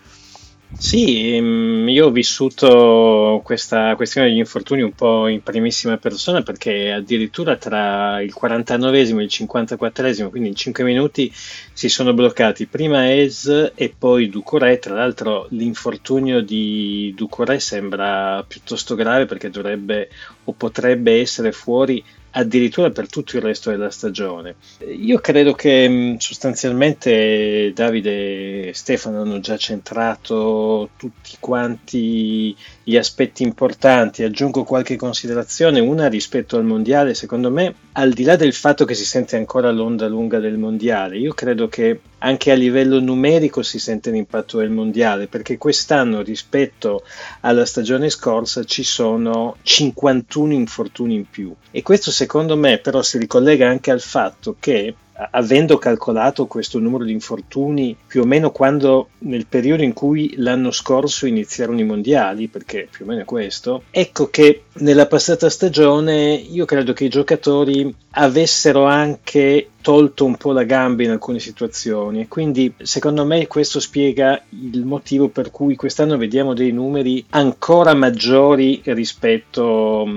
Sì, 0.76 1.40
mm, 1.40 1.88
io 1.88 2.08
ho 2.08 2.12
vissuto 2.12 3.40
questa 3.44 3.96
questione 3.96 4.28
degli 4.28 4.38
infortuni 4.40 4.82
un 4.82 4.94
po' 4.94 5.28
in 5.30 5.42
primissima 5.42 5.98
persona 5.98 6.42
perché 6.44 6.92
addirittura 6.92 7.56
tra 7.58 8.22
il 8.22 8.34
49 8.34 9.00
e 9.00 9.02
il 9.04 9.30
54, 9.30 10.30
quindi 10.30 10.50
in 10.50 10.56
5 10.56 10.84
minuti, 10.84 11.32
si 11.72 11.88
sono 11.88 12.14
bloccati 12.14 12.68
prima 12.68 13.10
Es 13.14 13.72
e 13.76 13.96
poi 13.98 14.28
Ducoré. 14.30 14.78
Tra 14.80 14.94
l'altro 14.96 15.48
l'infortunio 15.52 16.42
di 16.42 17.14
Ducoré 17.16 17.60
sembra 17.60 18.44
piuttosto 18.46 18.96
grave 18.96 19.26
perché 19.26 19.50
dovrebbe 19.50 20.10
o 20.46 20.54
potrebbe 20.54 21.20
essere 21.22 21.54
fuori 21.54 22.04
addirittura 22.36 22.90
per 22.92 23.10
tutto 23.10 23.38
il 23.38 23.44
resto 23.44 23.70
della 23.70 23.90
stagione. 23.90 24.56
Io 24.88 25.20
credo 25.20 25.54
che 25.54 25.88
mm, 25.90 26.16
sostanzialmente 26.18 27.72
Davide 27.74 28.70
e 28.70 28.74
Stefano 28.74 29.22
hanno 29.22 29.40
già 29.40 29.58
centrato 29.58 30.90
tutti 30.98 31.38
quanti 31.40 32.56
gli 32.84 32.98
aspetti 32.98 33.44
importanti. 33.44 34.24
Aggiungo 34.24 34.64
qualche 34.64 34.96
considerazione, 34.96 35.80
una 35.80 36.08
rispetto 36.08 36.58
al 36.58 36.66
mondiale, 36.66 37.14
secondo 37.14 37.52
me, 37.52 37.76
al 37.94 38.12
di 38.12 38.24
là 38.24 38.36
del 38.36 38.54
fatto 38.54 38.86
che 38.86 38.96
si 38.96 39.06
sente 39.06 39.36
ancora 39.36 39.72
l'onda 39.72 40.08
lunga 40.08 40.40
del 40.40 40.58
mondiale, 40.58 41.18
io 41.18 41.34
credo 41.34 41.68
che 41.68 42.00
anche 42.20 42.52
a 42.52 42.56
livello 42.56 43.00
numerico 43.00 43.62
si 43.62 43.80
sente 43.80 44.10
l'impatto 44.10 44.58
del 44.58 44.70
mondiale, 44.70 45.28
perché 45.28 45.58
quest'anno 45.58 46.22
rispetto 46.22 47.04
alla 47.42 47.66
stagione 47.66 48.10
scorsa 48.10 48.64
ci 48.64 48.84
sono 48.84 49.58
51 49.62 50.54
infortuni 50.54 51.16
in 51.16 51.30
più 51.30 51.54
e 51.70 51.82
questo 51.82 52.12
secondo 52.24 52.56
me 52.56 52.78
però 52.78 53.02
si 53.02 53.18
ricollega 53.18 53.68
anche 53.68 53.92
al 53.92 54.00
fatto 54.00 54.56
che 54.58 54.96
avendo 55.32 55.78
calcolato 55.78 56.48
questo 56.48 56.80
numero 56.80 57.04
di 57.04 57.12
infortuni 57.12 57.96
più 58.06 58.22
o 58.22 58.26
meno 58.26 58.52
quando 58.52 59.10
nel 59.20 59.46
periodo 59.48 59.84
in 59.84 59.94
cui 59.94 60.34
l'anno 60.38 60.72
scorso 60.72 61.26
iniziarono 61.26 61.80
i 61.80 61.86
mondiali, 61.86 62.48
perché 62.48 62.88
più 62.90 63.06
o 63.06 63.08
meno 63.08 63.22
è 63.22 63.26
questo, 63.26 63.84
ecco 63.92 64.30
che 64.30 64.64
nella 64.76 65.08
passata 65.08 65.50
stagione 65.50 66.34
io 66.34 66.66
credo 66.66 66.94
che 66.94 67.06
i 67.06 67.10
giocatori 67.10 67.94
avessero 68.12 68.86
anche 68.86 69.70
tolto 69.84 70.24
un 70.24 70.38
po' 70.38 70.54
la 70.54 70.64
gamba 70.64 71.04
in 71.04 71.12
alcune 71.12 71.40
situazioni. 71.40 72.22
E 72.22 72.28
quindi 72.28 72.74
secondo 72.82 73.26
me 73.26 73.46
questo 73.48 73.80
spiega 73.80 74.42
il 74.50 74.86
motivo 74.86 75.28
per 75.28 75.52
cui 75.52 75.76
quest'anno 75.76 76.18
vediamo 76.18 76.54
dei 76.54 76.72
numeri 76.72 77.24
ancora 77.32 77.94
maggiori 77.94 78.82
rispetto 78.86 80.08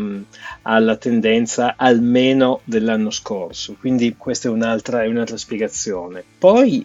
alla 0.62 0.97
tendenza 0.97 1.75
almeno 1.76 2.61
dell'anno 2.65 3.11
scorso. 3.11 3.76
Quindi 3.79 4.15
questa 4.17 4.49
è 4.49 4.53
un'altra, 4.53 4.96
è 5.03 5.07
un'altra 5.09 5.37
spiegazione. 5.37 6.23
Poi 6.38 6.85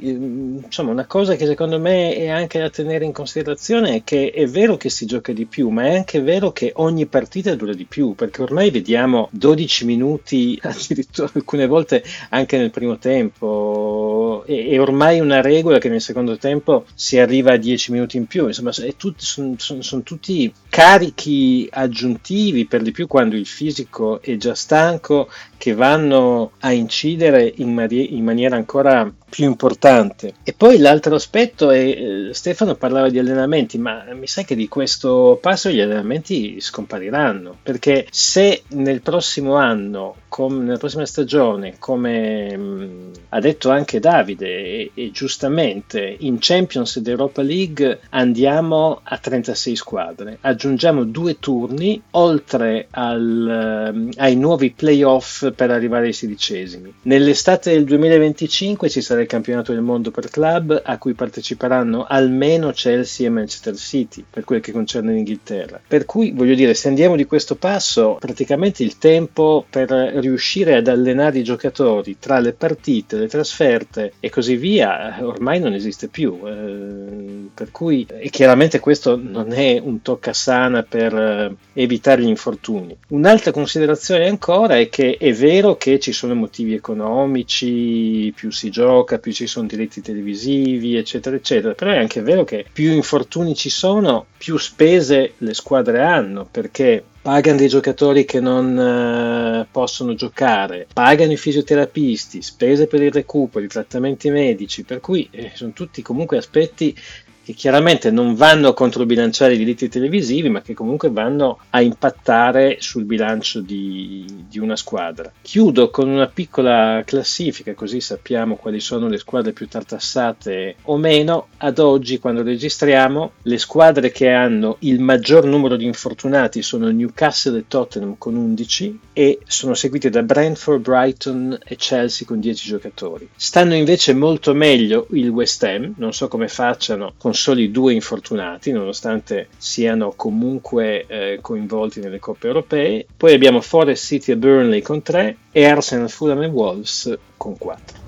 insomma 0.63 0.91
una 0.91 1.05
cosa 1.05 1.35
che 1.35 1.45
secondo 1.45 1.79
me 1.79 2.15
è 2.15 2.29
anche 2.29 2.59
da 2.59 2.69
tenere 2.69 3.05
in 3.05 3.11
considerazione 3.11 3.95
è 3.95 4.03
che 4.03 4.31
è 4.31 4.47
vero 4.47 4.77
che 4.77 4.89
si 4.89 5.05
gioca 5.05 5.31
di 5.31 5.45
più 5.45 5.69
ma 5.69 5.83
è 5.83 5.95
anche 5.95 6.21
vero 6.21 6.51
che 6.51 6.71
ogni 6.75 7.05
partita 7.05 7.55
dura 7.55 7.73
di 7.73 7.85
più 7.85 8.13
perché 8.15 8.41
ormai 8.41 8.71
vediamo 8.71 9.29
12 9.31 9.85
minuti 9.85 10.59
addirittura 10.63 11.29
alcune 11.33 11.67
volte 11.67 12.03
anche 12.29 12.57
nel 12.57 12.71
primo 12.71 12.97
tempo 12.97 14.43
e, 14.45 14.79
ormai 14.79 15.19
una 15.19 15.41
regola 15.41 15.77
che 15.77 15.89
nel 15.89 16.01
secondo 16.01 16.37
tempo 16.37 16.85
si 16.93 17.17
arriva 17.17 17.53
a 17.53 17.57
10 17.57 17.91
minuti 17.91 18.17
in 18.17 18.25
più, 18.25 18.47
insomma 18.47 18.71
sono 18.71 18.91
son, 19.17 19.55
son 19.57 20.03
tutti 20.03 20.51
carichi 20.69 21.67
aggiuntivi 21.71 22.65
per 22.65 22.81
di 22.81 22.91
più 22.91 23.07
quando 23.07 23.35
il 23.35 23.45
fisico 23.45 24.21
è 24.21 24.35
già 24.37 24.55
stanco 24.55 25.29
che 25.61 25.75
vanno 25.75 26.53
a 26.61 26.71
incidere 26.71 27.53
in, 27.57 27.71
mari- 27.71 28.17
in 28.17 28.23
maniera 28.23 28.55
ancora 28.55 29.07
più 29.29 29.45
importante. 29.45 30.33
E 30.43 30.53
poi 30.53 30.79
l'altro 30.79 31.13
aspetto 31.13 31.69
è, 31.69 31.77
eh, 31.77 32.29
Stefano 32.33 32.73
parlava 32.73 33.09
di 33.09 33.19
allenamenti, 33.19 33.77
ma 33.77 34.03
mi 34.13 34.25
sa 34.25 34.41
che 34.41 34.55
di 34.55 34.67
questo 34.67 35.37
passo 35.39 35.69
gli 35.69 35.79
allenamenti 35.79 36.59
scompariranno, 36.59 37.57
perché 37.61 38.07
se 38.09 38.63
nel 38.69 39.01
prossimo 39.01 39.53
anno, 39.53 40.15
com- 40.31 40.63
nella 40.63 40.77
prossima 40.77 41.05
stagione, 41.05 41.75
come 41.77 42.55
mh, 42.55 42.61
mm, 42.61 43.11
ha 43.29 43.39
detto 43.41 43.69
anche 43.69 43.99
Davide, 43.99 44.47
e, 44.47 44.91
e 44.93 45.11
giustamente, 45.11 46.15
in 46.19 46.37
Champions 46.39 46.95
ed 46.95 47.07
Europa 47.09 47.41
League 47.41 47.99
andiamo 48.11 49.01
a 49.03 49.17
36 49.17 49.75
squadre, 49.75 50.37
aggiungiamo 50.39 51.03
due 51.03 51.37
turni 51.37 52.01
oltre 52.11 52.87
al, 52.91 53.91
uh, 53.93 54.09
ai 54.15 54.37
nuovi 54.37 54.71
playoff 54.71 55.51
per 55.51 55.69
arrivare 55.69 56.05
ai 56.05 56.13
sedicesimi. 56.13 56.93
Nell'estate 57.03 57.71
del 57.71 57.83
2025 57.83 58.89
ci 58.89 59.01
sarà 59.01 59.19
il 59.19 59.27
campionato 59.27 59.73
del 59.73 59.81
mondo 59.81 60.11
per 60.11 60.29
club 60.29 60.81
a 60.81 60.97
cui 60.97 61.13
parteciperanno 61.13 62.05
almeno 62.07 62.71
Chelsea 62.71 63.27
e 63.27 63.29
Manchester 63.29 63.75
City 63.75 64.23
per 64.29 64.45
quel 64.45 64.61
che 64.61 64.71
concerne 64.71 65.11
l'Inghilterra. 65.11 65.81
Per 65.85 66.05
cui 66.05 66.31
voglio 66.31 66.55
dire, 66.55 66.73
se 66.73 66.87
andiamo 66.87 67.17
di 67.17 67.25
questo 67.25 67.55
passo, 67.55 68.15
praticamente 68.17 68.81
il 68.83 68.97
tempo 68.97 69.65
per 69.69 70.19
riuscire 70.21 70.75
ad 70.75 70.87
allenare 70.87 71.39
i 71.39 71.43
giocatori 71.43 72.17
tra 72.19 72.39
le 72.39 72.53
partite, 72.53 73.17
le 73.17 73.27
trasferte 73.27 74.13
e 74.19 74.29
così 74.29 74.55
via 74.55 75.17
ormai 75.21 75.59
non 75.59 75.73
esiste 75.73 76.07
più. 76.07 76.39
Eh, 76.45 77.49
per 77.53 77.71
cui, 77.71 78.05
e 78.07 78.29
chiaramente 78.29 78.79
questo 78.79 79.19
non 79.21 79.51
è 79.51 79.79
un 79.83 80.01
toccasana 80.01 80.83
per 80.83 81.13
eh, 81.13 81.55
evitare 81.73 82.21
gli 82.21 82.27
infortuni. 82.27 82.95
Un'altra 83.09 83.51
considerazione 83.51 84.27
ancora 84.27 84.77
è 84.77 84.89
che 84.89 85.17
è 85.19 85.33
vero 85.33 85.75
che 85.75 85.99
ci 85.99 86.11
sono 86.11 86.33
motivi 86.33 86.73
economici, 86.73 88.31
più 88.35 88.51
si 88.51 88.69
gioca, 88.69 89.19
più 89.19 89.31
ci 89.31 89.47
sono 89.47 89.67
diritti 89.67 90.01
televisivi, 90.01 90.95
eccetera, 90.95 91.35
eccetera, 91.35 91.73
però 91.73 91.91
è 91.91 91.97
anche 91.97 92.21
vero 92.21 92.43
che 92.43 92.65
più 92.71 92.91
infortuni 92.91 93.55
ci 93.55 93.69
sono, 93.69 94.25
più 94.37 94.57
spese 94.57 95.33
le 95.37 95.53
squadre 95.53 96.01
hanno, 96.01 96.47
perché 96.49 97.03
pagano 97.21 97.57
dei 97.57 97.67
giocatori 97.67 98.25
che 98.25 98.39
non 98.39 98.75
uh, 98.75 99.67
possono 99.69 100.15
giocare, 100.15 100.87
pagano 100.91 101.31
i 101.31 101.37
fisioterapisti, 101.37 102.41
spese 102.41 102.87
per 102.87 103.01
il 103.03 103.11
recupero, 103.11 103.63
i 103.63 103.67
trattamenti 103.67 104.29
medici, 104.29 104.83
per 104.83 104.99
cui 104.99 105.27
eh, 105.31 105.51
sono 105.53 105.71
tutti 105.71 106.01
comunque 106.01 106.37
aspetti 106.37 106.95
che 107.43 107.53
chiaramente 107.53 108.11
non 108.11 108.35
vanno 108.35 108.69
a 108.69 108.73
controbilanciare 108.73 109.53
i 109.53 109.57
diritti 109.57 109.89
televisivi, 109.89 110.49
ma 110.49 110.61
che 110.61 110.73
comunque 110.73 111.09
vanno 111.09 111.59
a 111.71 111.81
impattare 111.81 112.77
sul 112.79 113.03
bilancio 113.03 113.61
di, 113.61 114.25
di, 114.47 114.59
una 114.59 114.75
squadra. 114.75 115.31
Chiudo 115.41 115.89
con 115.89 116.07
una 116.09 116.27
piccola 116.27 117.01
classifica, 117.05 117.73
così 117.73 117.99
sappiamo 117.99 118.55
quali 118.55 118.79
sono 118.79 119.07
le 119.07 119.17
squadre 119.17 119.51
più 119.51 119.67
tartassate 119.67 120.75
o 120.83 120.97
meno. 120.97 121.47
Ad 121.57 121.79
oggi, 121.79 122.19
quando 122.19 122.43
registriamo, 122.43 123.31
le 123.43 123.57
squadre 123.57 124.11
che 124.11 124.29
hanno 124.29 124.77
il 124.79 124.99
maggior 124.99 125.45
numero 125.45 125.75
di 125.75 125.85
infortunati 125.85 126.61
sono 126.61 126.89
Newcastle 126.89 127.59
e 127.59 127.65
Tottenham 127.67 128.15
con 128.17 128.35
11 128.35 128.99
e 129.13 129.39
sono 129.45 129.73
seguite 129.73 130.09
da 130.09 130.23
Brentford, 130.23 130.81
Brighton 130.81 131.57
e 131.63 131.75
Chelsea 131.75 132.27
con 132.27 132.39
10 132.39 132.67
giocatori. 132.67 133.27
Stanno 133.35 133.75
invece 133.75 134.13
molto 134.13 134.53
meglio 134.53 135.07
il 135.11 135.29
West 135.29 135.63
Ham, 135.63 135.93
non 135.97 136.13
so 136.13 136.27
come 136.27 136.47
facciano 136.47 137.13
con 137.17 137.30
soli 137.33 137.71
due 137.71 137.93
infortunati, 137.93 138.71
nonostante 138.71 139.47
siano 139.57 140.13
comunque 140.15 141.05
eh, 141.07 141.39
coinvolti 141.41 141.99
nelle 141.99 142.19
coppe 142.19 142.47
europee. 142.47 143.05
Poi 143.15 143.33
abbiamo 143.33 143.61
Forest 143.61 144.05
City 144.05 144.31
e 144.31 144.37
Burnley 144.37 144.81
con 144.81 145.01
3 145.01 145.37
e 145.51 145.65
Arsenal, 145.65 146.09
Fulham 146.09 146.41
e 146.43 146.47
Wolves 146.47 147.17
con 147.37 147.57
4. 147.57 147.99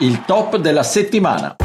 Il 0.00 0.24
top 0.24 0.58
della 0.58 0.84
settimana. 0.84 1.56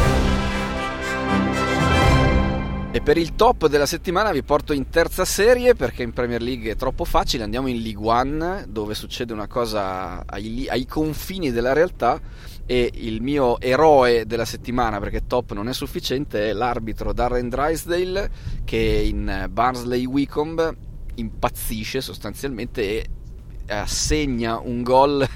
E 2.95 3.01
per 3.01 3.17
il 3.17 3.33
top 3.33 3.65
della 3.69 3.87
settimana 3.87 4.31
vi 4.31 4.43
porto 4.43 4.71
in 4.71 4.87
terza 4.87 5.25
serie 5.25 5.73
perché 5.73 6.03
in 6.03 6.13
Premier 6.13 6.43
League 6.43 6.69
è 6.69 6.75
troppo 6.75 7.05
facile, 7.05 7.43
andiamo 7.43 7.65
in 7.65 7.81
League 7.81 8.07
One 8.07 8.65
dove 8.69 8.93
succede 8.93 9.33
una 9.33 9.47
cosa 9.47 10.23
ai, 10.27 10.67
ai, 10.69 10.85
confini 10.85 11.49
della 11.49 11.73
realtà. 11.73 12.21
E 12.67 12.91
il 12.93 13.23
mio 13.23 13.59
eroe 13.59 14.27
della 14.27 14.45
settimana 14.45 14.99
perché 14.99 15.25
top 15.25 15.53
non 15.53 15.69
è 15.69 15.73
sufficiente 15.73 16.51
è 16.51 16.53
l'arbitro 16.53 17.13
Darren 17.13 17.49
Drysdale 17.49 18.29
che 18.63 18.77
in 18.77 19.47
Barnsley 19.49 20.05
Wycombe 20.05 20.77
impazzisce 21.15 21.99
sostanzialmente 21.99 22.83
e 22.83 23.73
assegna 23.73 24.59
un 24.59 24.83
gol 24.83 25.27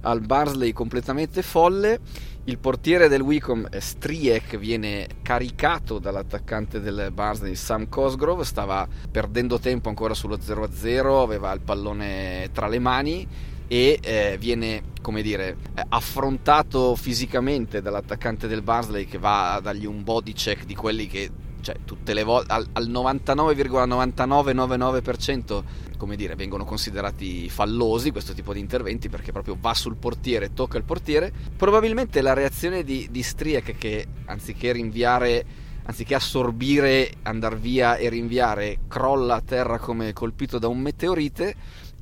al 0.00 0.20
Barnsley 0.20 0.72
completamente 0.72 1.42
folle 1.42 2.00
il 2.46 2.58
portiere 2.58 3.08
del 3.08 3.22
Wicom 3.22 3.66
Striek 3.78 4.58
viene 4.58 5.08
caricato 5.22 5.98
dall'attaccante 5.98 6.78
del 6.78 7.08
Barnsley 7.10 7.54
Sam 7.54 7.88
Cosgrove, 7.88 8.44
stava 8.44 8.86
perdendo 9.10 9.58
tempo 9.58 9.88
ancora 9.88 10.12
sullo 10.12 10.36
0-0, 10.36 11.22
aveva 11.22 11.52
il 11.52 11.60
pallone 11.60 12.50
tra 12.52 12.68
le 12.68 12.78
mani 12.78 13.26
e 13.66 13.98
eh, 14.02 14.36
viene 14.38 14.82
come 15.00 15.22
dire 15.22 15.56
affrontato 15.88 16.94
fisicamente 16.96 17.80
dall'attaccante 17.80 18.46
del 18.46 18.60
Barnsley 18.60 19.06
che 19.06 19.16
va 19.16 19.54
a 19.54 19.60
dargli 19.60 19.86
un 19.86 20.04
body 20.04 20.34
check 20.34 20.66
di 20.66 20.74
quelli 20.74 21.06
che 21.06 21.30
cioè 21.62 21.76
tutte 21.86 22.12
le 22.12 22.24
volte 22.24 22.52
al, 22.52 22.66
al 22.72 22.90
99,9999% 22.90 25.62
come 26.04 26.16
dire, 26.16 26.34
vengono 26.34 26.66
considerati 26.66 27.48
fallosi 27.48 28.10
questo 28.10 28.34
tipo 28.34 28.52
di 28.52 28.60
interventi 28.60 29.08
perché 29.08 29.32
proprio 29.32 29.56
va 29.58 29.72
sul 29.72 29.96
portiere, 29.96 30.52
tocca 30.52 30.76
il 30.76 30.84
portiere. 30.84 31.32
Probabilmente 31.56 32.20
la 32.20 32.34
reazione 32.34 32.84
di, 32.84 33.08
di 33.10 33.22
Striek 33.22 33.78
che 33.78 34.06
anziché 34.26 34.72
rinviare 34.72 35.62
anziché 35.86 36.14
assorbire, 36.14 37.10
andare 37.22 37.56
via 37.56 37.96
e 37.96 38.08
rinviare, 38.08 38.80
crolla 38.88 39.36
a 39.36 39.40
terra 39.42 39.78
come 39.78 40.12
colpito 40.12 40.58
da 40.58 40.68
un 40.68 40.78
meteorite 40.78 41.54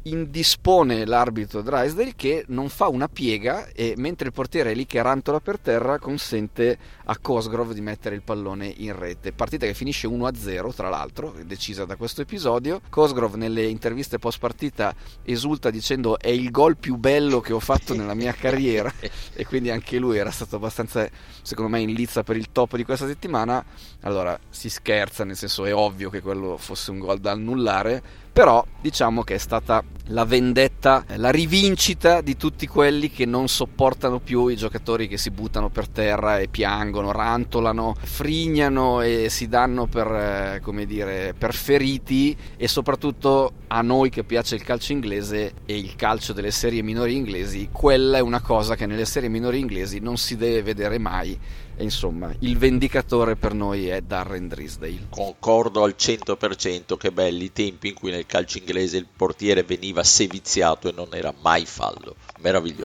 indispone 0.04 1.04
l'arbitro 1.04 1.62
Drysdale 1.62 2.14
che 2.16 2.44
non 2.48 2.68
fa 2.68 2.88
una 2.88 3.08
piega 3.08 3.68
e 3.68 3.94
mentre 3.96 4.26
il 4.26 4.32
portiere 4.32 4.72
è 4.72 4.74
lì 4.74 4.86
che 4.86 5.00
rantola 5.00 5.40
per 5.40 5.58
terra 5.58 5.98
consente 5.98 6.78
a 7.04 7.16
Cosgrove 7.18 7.74
di 7.74 7.80
mettere 7.80 8.14
il 8.14 8.22
pallone 8.22 8.72
in 8.78 8.98
rete. 8.98 9.32
Partita 9.32 9.66
che 9.66 9.74
finisce 9.74 10.08
1-0 10.08 10.74
tra 10.74 10.88
l'altro, 10.88 11.34
decisa 11.44 11.84
da 11.84 11.96
questo 11.96 12.22
episodio. 12.22 12.80
Cosgrove 12.88 13.36
nelle 13.36 13.64
interviste 13.64 14.18
post 14.18 14.38
partita 14.38 14.94
esulta 15.22 15.70
dicendo 15.70 16.18
è 16.18 16.28
il 16.28 16.50
gol 16.50 16.76
più 16.76 16.96
bello 16.96 17.40
che 17.40 17.52
ho 17.52 17.60
fatto 17.60 17.94
nella 17.94 18.14
mia 18.14 18.32
carriera 18.32 18.92
e 19.34 19.46
quindi 19.46 19.70
anche 19.70 19.98
lui 19.98 20.18
era 20.18 20.30
stato 20.30 20.56
abbastanza 20.56 21.08
secondo 21.42 21.70
me 21.70 21.80
in 21.80 21.92
lizza 21.92 22.22
per 22.22 22.36
il 22.36 22.50
top 22.50 22.76
di 22.76 22.84
questa 22.84 23.06
settimana. 23.06 23.64
Allora 24.00 24.38
si 24.50 24.68
scherza, 24.68 25.24
nel 25.24 25.36
senso 25.36 25.64
è 25.64 25.74
ovvio 25.74 26.10
che 26.10 26.20
quello 26.20 26.56
fosse 26.56 26.90
un 26.90 26.98
gol 26.98 27.18
da 27.18 27.30
annullare 27.32 28.21
però 28.32 28.64
diciamo 28.80 29.22
che 29.22 29.34
è 29.34 29.38
stata 29.38 29.84
la 30.06 30.24
vendetta, 30.24 31.04
la 31.16 31.30
rivincita 31.30 32.20
di 32.20 32.36
tutti 32.36 32.66
quelli 32.66 33.10
che 33.10 33.24
non 33.24 33.48
sopportano 33.48 34.18
più 34.18 34.48
i 34.48 34.56
giocatori 34.56 35.06
che 35.06 35.16
si 35.16 35.30
buttano 35.30 35.68
per 35.68 35.88
terra 35.88 36.38
e 36.38 36.48
piangono, 36.48 37.12
rantolano, 37.12 37.94
frignano 38.00 39.00
e 39.00 39.28
si 39.28 39.48
danno 39.48 39.86
per, 39.86 40.06
eh, 40.06 40.60
come 40.62 40.86
dire, 40.86 41.34
per 41.36 41.54
feriti 41.54 42.36
e 42.56 42.68
soprattutto 42.68 43.52
a 43.68 43.80
noi 43.80 44.10
che 44.10 44.24
piace 44.24 44.54
il 44.54 44.64
calcio 44.64 44.92
inglese 44.92 45.52
e 45.64 45.76
il 45.76 45.94
calcio 45.94 46.32
delle 46.32 46.50
serie 46.50 46.82
minori 46.82 47.14
inglesi, 47.14 47.68
quella 47.70 48.18
è 48.18 48.20
una 48.20 48.40
cosa 48.40 48.74
che 48.74 48.86
nelle 48.86 49.06
serie 49.06 49.28
minori 49.28 49.58
inglesi 49.58 50.00
non 50.00 50.16
si 50.16 50.36
deve 50.36 50.62
vedere 50.62 50.98
mai 50.98 51.38
e 51.76 51.84
insomma, 51.84 52.32
il 52.40 52.58
vendicatore 52.58 53.36
per 53.36 53.54
noi 53.54 53.88
è 53.88 54.00
Darren 54.02 54.48
Drisdale. 54.48 55.06
Concordo 55.08 55.82
al 55.82 55.94
100% 55.98 56.96
che 56.96 57.10
belli 57.10 57.44
i 57.44 57.52
tempi 57.52 57.88
in 57.88 57.94
cui 57.94 58.10
nel 58.10 58.26
calcio 58.26 58.58
inglese 58.58 58.98
il 58.98 59.06
portiere 59.14 59.62
veniva 59.62 60.04
seviziato 60.04 60.88
e 60.88 60.92
non 60.92 61.08
era 61.12 61.32
mai 61.40 61.64
fallo. 61.64 62.16
Meraviglioso. 62.40 62.82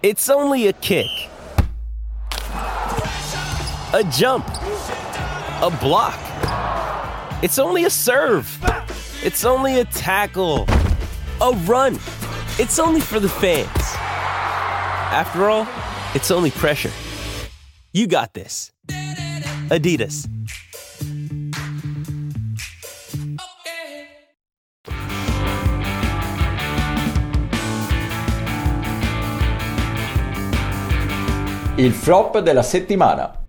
It's 0.00 0.28
only 0.28 0.68
a 0.68 0.72
kick. 0.72 1.08
A 3.92 4.04
jump. 4.10 4.46
A 5.60 5.70
block. 5.80 6.18
It's 7.42 7.58
only 7.58 7.84
a 7.84 7.90
serve. 7.90 8.46
It's 9.24 9.44
only 9.44 9.80
a 9.80 9.84
tackle. 9.84 10.66
A 11.40 11.52
run. 11.66 11.98
It's 12.58 12.78
only 12.78 13.00
for 13.00 13.18
the 13.18 13.28
fans. 13.28 13.96
After 15.10 15.48
all, 15.48 15.66
it's 16.14 16.30
only 16.30 16.50
pressure. 16.50 16.92
You 17.90 18.06
got 18.06 18.32
this. 18.32 18.70
Adidas. 19.70 20.26
Il 31.76 31.92
flop 31.92 32.40
della 32.40 32.62
settimana. 32.62 33.46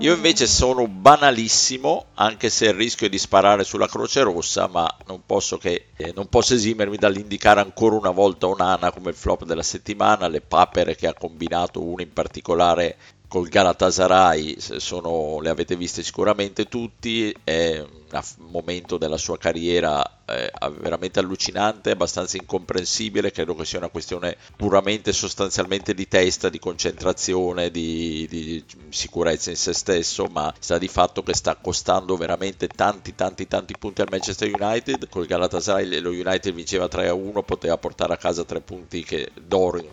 Io 0.00 0.14
invece 0.14 0.46
sono 0.46 0.86
banalissimo, 0.86 2.06
anche 2.14 2.50
se 2.50 2.66
il 2.66 2.74
rischio 2.74 3.08
è 3.08 3.10
di 3.10 3.18
sparare 3.18 3.64
sulla 3.64 3.88
Croce 3.88 4.22
Rossa, 4.22 4.68
ma 4.68 4.88
non 5.06 5.22
posso, 5.26 5.58
che, 5.58 5.86
eh, 5.96 6.12
non 6.14 6.28
posso 6.28 6.54
esimermi 6.54 6.96
dall'indicare 6.96 7.58
ancora 7.58 7.96
una 7.96 8.12
volta 8.12 8.46
Onana 8.46 8.92
come 8.92 9.10
il 9.10 9.16
flop 9.16 9.44
della 9.44 9.64
settimana, 9.64 10.28
le 10.28 10.40
papere 10.40 10.94
che 10.94 11.08
ha 11.08 11.14
combinato, 11.14 11.82
una 11.82 12.02
in 12.02 12.12
particolare 12.12 12.96
col 13.28 13.48
Galatasaray 13.48 14.56
sono, 14.58 15.40
le 15.40 15.50
avete 15.50 15.76
viste 15.76 16.02
sicuramente 16.02 16.64
tutti, 16.64 17.34
è 17.44 17.78
un 17.78 18.50
momento 18.50 18.96
della 18.96 19.18
sua 19.18 19.36
carriera 19.36 20.22
eh, 20.24 20.50
veramente 20.80 21.18
allucinante, 21.18 21.90
abbastanza 21.90 22.38
incomprensibile, 22.38 23.30
credo 23.30 23.54
che 23.54 23.66
sia 23.66 23.78
una 23.78 23.90
questione 23.90 24.38
puramente 24.56 25.12
sostanzialmente 25.12 25.92
di 25.92 26.08
testa, 26.08 26.48
di 26.48 26.58
concentrazione, 26.58 27.70
di, 27.70 28.26
di 28.30 28.64
sicurezza 28.88 29.50
in 29.50 29.56
se 29.56 29.74
stesso, 29.74 30.24
ma 30.24 30.52
sta 30.58 30.78
di 30.78 30.88
fatto 30.88 31.22
che 31.22 31.34
sta 31.34 31.54
costando 31.56 32.16
veramente 32.16 32.66
tanti 32.66 33.14
tanti 33.14 33.46
tanti 33.46 33.74
punti 33.78 34.00
al 34.00 34.08
Manchester 34.10 34.50
United, 34.58 35.06
col 35.10 35.26
Galatasaray 35.26 36.00
lo 36.00 36.10
United 36.10 36.54
vinceva 36.54 36.86
3-1, 36.86 37.44
poteva 37.44 37.76
portare 37.76 38.14
a 38.14 38.16
casa 38.16 38.44
tre 38.44 38.62
punti 38.62 39.04
che, 39.04 39.30
d'oro 39.34 39.78
in, 39.78 39.88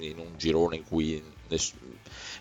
in 0.00 0.18
un 0.18 0.32
girone 0.36 0.74
in 0.74 0.84
cui 0.84 1.22
nessuno 1.46 1.89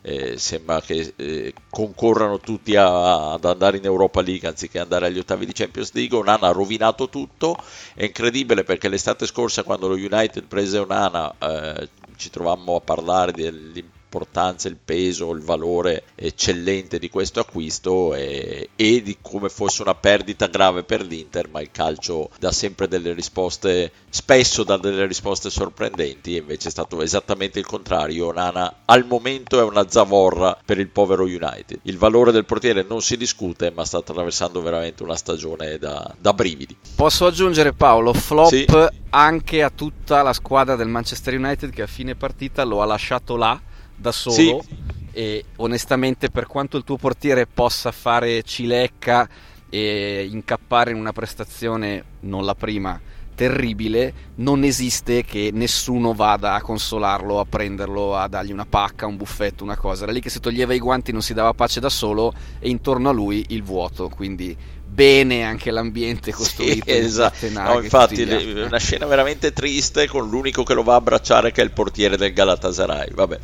eh, 0.02 0.38
sembra 0.38 0.82
che 0.82 1.14
eh, 1.16 1.54
concorrano 1.70 2.40
tutti 2.40 2.76
a, 2.76 3.34
ad 3.34 3.46
andare 3.46 3.78
in 3.78 3.86
Europa 3.86 4.22
League 4.22 4.48
anziché 4.48 4.80
andare 4.80 5.08
agli 5.08 5.20
ottavi 5.20 5.46
di 5.46 5.54
Champions 5.54 5.94
League. 5.94 6.18
Onana 6.18 6.48
ha 6.48 6.52
rovinato 6.52 7.10
tutto, 7.10 7.58
è 7.96 8.06
incredibile 8.06 8.64
perché 8.64 8.88
l'estate 8.88 9.26
scorsa 9.26 9.64
quando 9.64 9.88
lo 9.88 9.96
United 9.96 10.46
prese 10.46 10.78
Onana 10.80 11.34
eh, 11.38 11.90
ci 12.16 12.30
trovammo 12.30 12.76
a 12.76 12.82
parlare 12.82 13.32
dell'impatto 13.32 13.98
l'importanza, 14.10 14.68
il 14.68 14.78
peso, 14.84 15.32
il 15.32 15.42
valore 15.42 16.04
eccellente 16.16 16.98
di 16.98 17.10
questo 17.10 17.40
acquisto 17.40 18.16
e, 18.16 18.70
e, 18.76 19.02
di 19.04 19.18
come 19.22 19.50
fosse 19.50 19.84
una 19.84 19.94
perdita 19.94 20.48
grave 20.48 20.84
per 20.84 21.04
l'Inter, 21.04 21.48
ma 21.50 21.62
il 21.62 21.70
calcio 21.72 22.32
dà 22.40 22.52
sempre 22.52 22.88
delle 22.88 23.14
risposte, 23.14 23.92
spesso 24.10 24.64
dà 24.64 24.78
delle 24.78 25.06
risposte 25.06 25.52
sorprendenti 25.52 26.36
e 26.36 26.40
invece 26.40 26.70
è 26.70 26.72
stato 26.72 27.02
esattamente 27.04 27.60
il 27.60 27.68
contrario. 27.68 28.32
Nana 28.32 28.82
al 28.86 29.06
momento 29.06 29.60
è 29.60 29.64
una 29.64 29.88
zavorra 29.88 30.58
per 30.66 30.80
il 30.80 30.90
povero 30.90 31.24
United. 31.24 31.80
Il 31.84 31.98
valore 31.98 32.32
del 32.32 32.46
portiere 32.46 32.84
non 32.88 33.02
si 33.02 33.16
discute, 33.16 33.72
ma 33.72 33.86
sta 33.86 34.00
attraversando 34.00 34.62
veramente 34.62 35.04
una 35.04 35.16
stagione 35.16 35.78
da, 35.78 36.14
da 36.20 36.34
brividi. 36.34 36.76
Posso 36.96 37.28
aggiungere 37.28 37.74
Paolo, 37.74 38.14
flop 38.14 38.48
sì. 38.50 38.66
anche 39.12 39.62
a 39.62 39.70
tutta 39.70 40.24
la 40.24 40.34
squadra 40.34 40.76
del 40.76 40.88
Manchester 40.88 41.36
United 41.36 41.70
che 41.70 41.84
a 41.84 41.88
fine 41.88 42.16
partita 42.16 42.64
lo 42.64 42.82
ha 42.82 42.86
lasciato 42.86 43.36
là 43.36 43.60
da 44.00 44.12
solo 44.12 44.36
sì. 44.36 44.76
e 45.12 45.46
onestamente 45.58 46.30
per 46.30 46.48
quanto 46.48 46.78
il 46.78 46.84
tuo 46.84 46.98
portiere 46.98 47.46
possa 47.46 47.92
fare 47.92 48.42
cilecca 48.44 49.28
e 49.70 50.28
incappare 50.32 50.92
in 50.92 50.98
una 50.98 51.12
prestazione, 51.12 52.04
non 52.22 52.44
la 52.44 52.56
prima, 52.56 53.00
terribile, 53.36 54.14
non 54.36 54.64
esiste 54.64 55.24
che 55.24 55.52
nessuno 55.54 56.14
vada 56.14 56.56
a 56.56 56.62
consolarlo, 56.62 57.40
a 57.40 57.46
prenderlo, 57.46 58.16
a 58.18 58.28
dargli 58.28 58.52
una 58.52 58.66
pacca, 58.66 59.06
un 59.06 59.16
buffetto, 59.16 59.64
una 59.64 59.78
cosa. 59.78 60.04
Era 60.04 60.12
lì 60.12 60.20
che 60.20 60.30
si 60.30 60.42
toglieva 60.42 60.74
i 60.74 60.80
guanti, 60.80 61.14
non 61.14 61.22
si 61.22 61.34
dava 61.34 61.54
pace 61.54 61.80
da 61.80 61.88
solo 61.88 62.34
e 62.60 62.70
intorno 62.70 63.08
a 63.08 63.14
lui 63.14 63.46
il 63.50 63.64
vuoto, 63.64 64.10
quindi 64.10 64.58
bene 65.00 65.46
anche 65.46 65.72
l'ambiente 65.72 66.34
costruito. 66.34 66.92
Sì, 66.92 66.98
esatto. 66.98 67.50
No, 67.52 67.80
infatti, 67.80 68.22
è 68.24 68.64
una 68.66 68.80
scena 68.80 69.06
veramente 69.06 69.54
triste 69.54 70.08
con 70.08 70.28
l'unico 70.28 70.64
che 70.64 70.74
lo 70.74 70.84
va 70.84 70.96
a 70.96 70.98
abbracciare 70.98 71.54
che 71.54 71.62
è 71.62 71.64
il 71.64 71.72
portiere 71.72 72.18
del 72.18 72.34
Galatasaray. 72.34 73.14
Vabbè. 73.14 73.40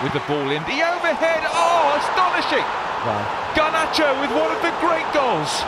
with 0.00 0.12
the 0.12 0.20
ball 0.28 0.48
in 0.52 0.62
the 0.62 0.80
overhead. 0.80 1.42
Oh, 1.50 1.98
astonishing! 1.98 2.87
Wow. 3.06 3.22
Garnacho 3.54 4.20
with 4.20 4.30
one 4.34 4.50
of 4.50 4.60
the 4.62 4.74
great 4.80 5.06
goals. 5.12 5.62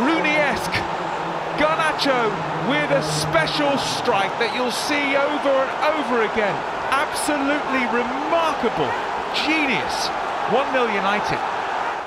Rooney-esque. 0.00 0.72
Garnacho 1.58 2.32
with 2.68 2.90
a 2.90 3.02
special 3.02 3.76
strike 3.78 4.32
that 4.38 4.54
you'll 4.54 4.70
see 4.70 5.16
over 5.16 5.52
and 5.52 5.72
over 5.96 6.22
again. 6.22 6.54
Absolutely 6.90 7.84
remarkable. 7.92 8.90
Genius. 9.34 10.08
1-0 10.48 10.92
United. 10.92 11.38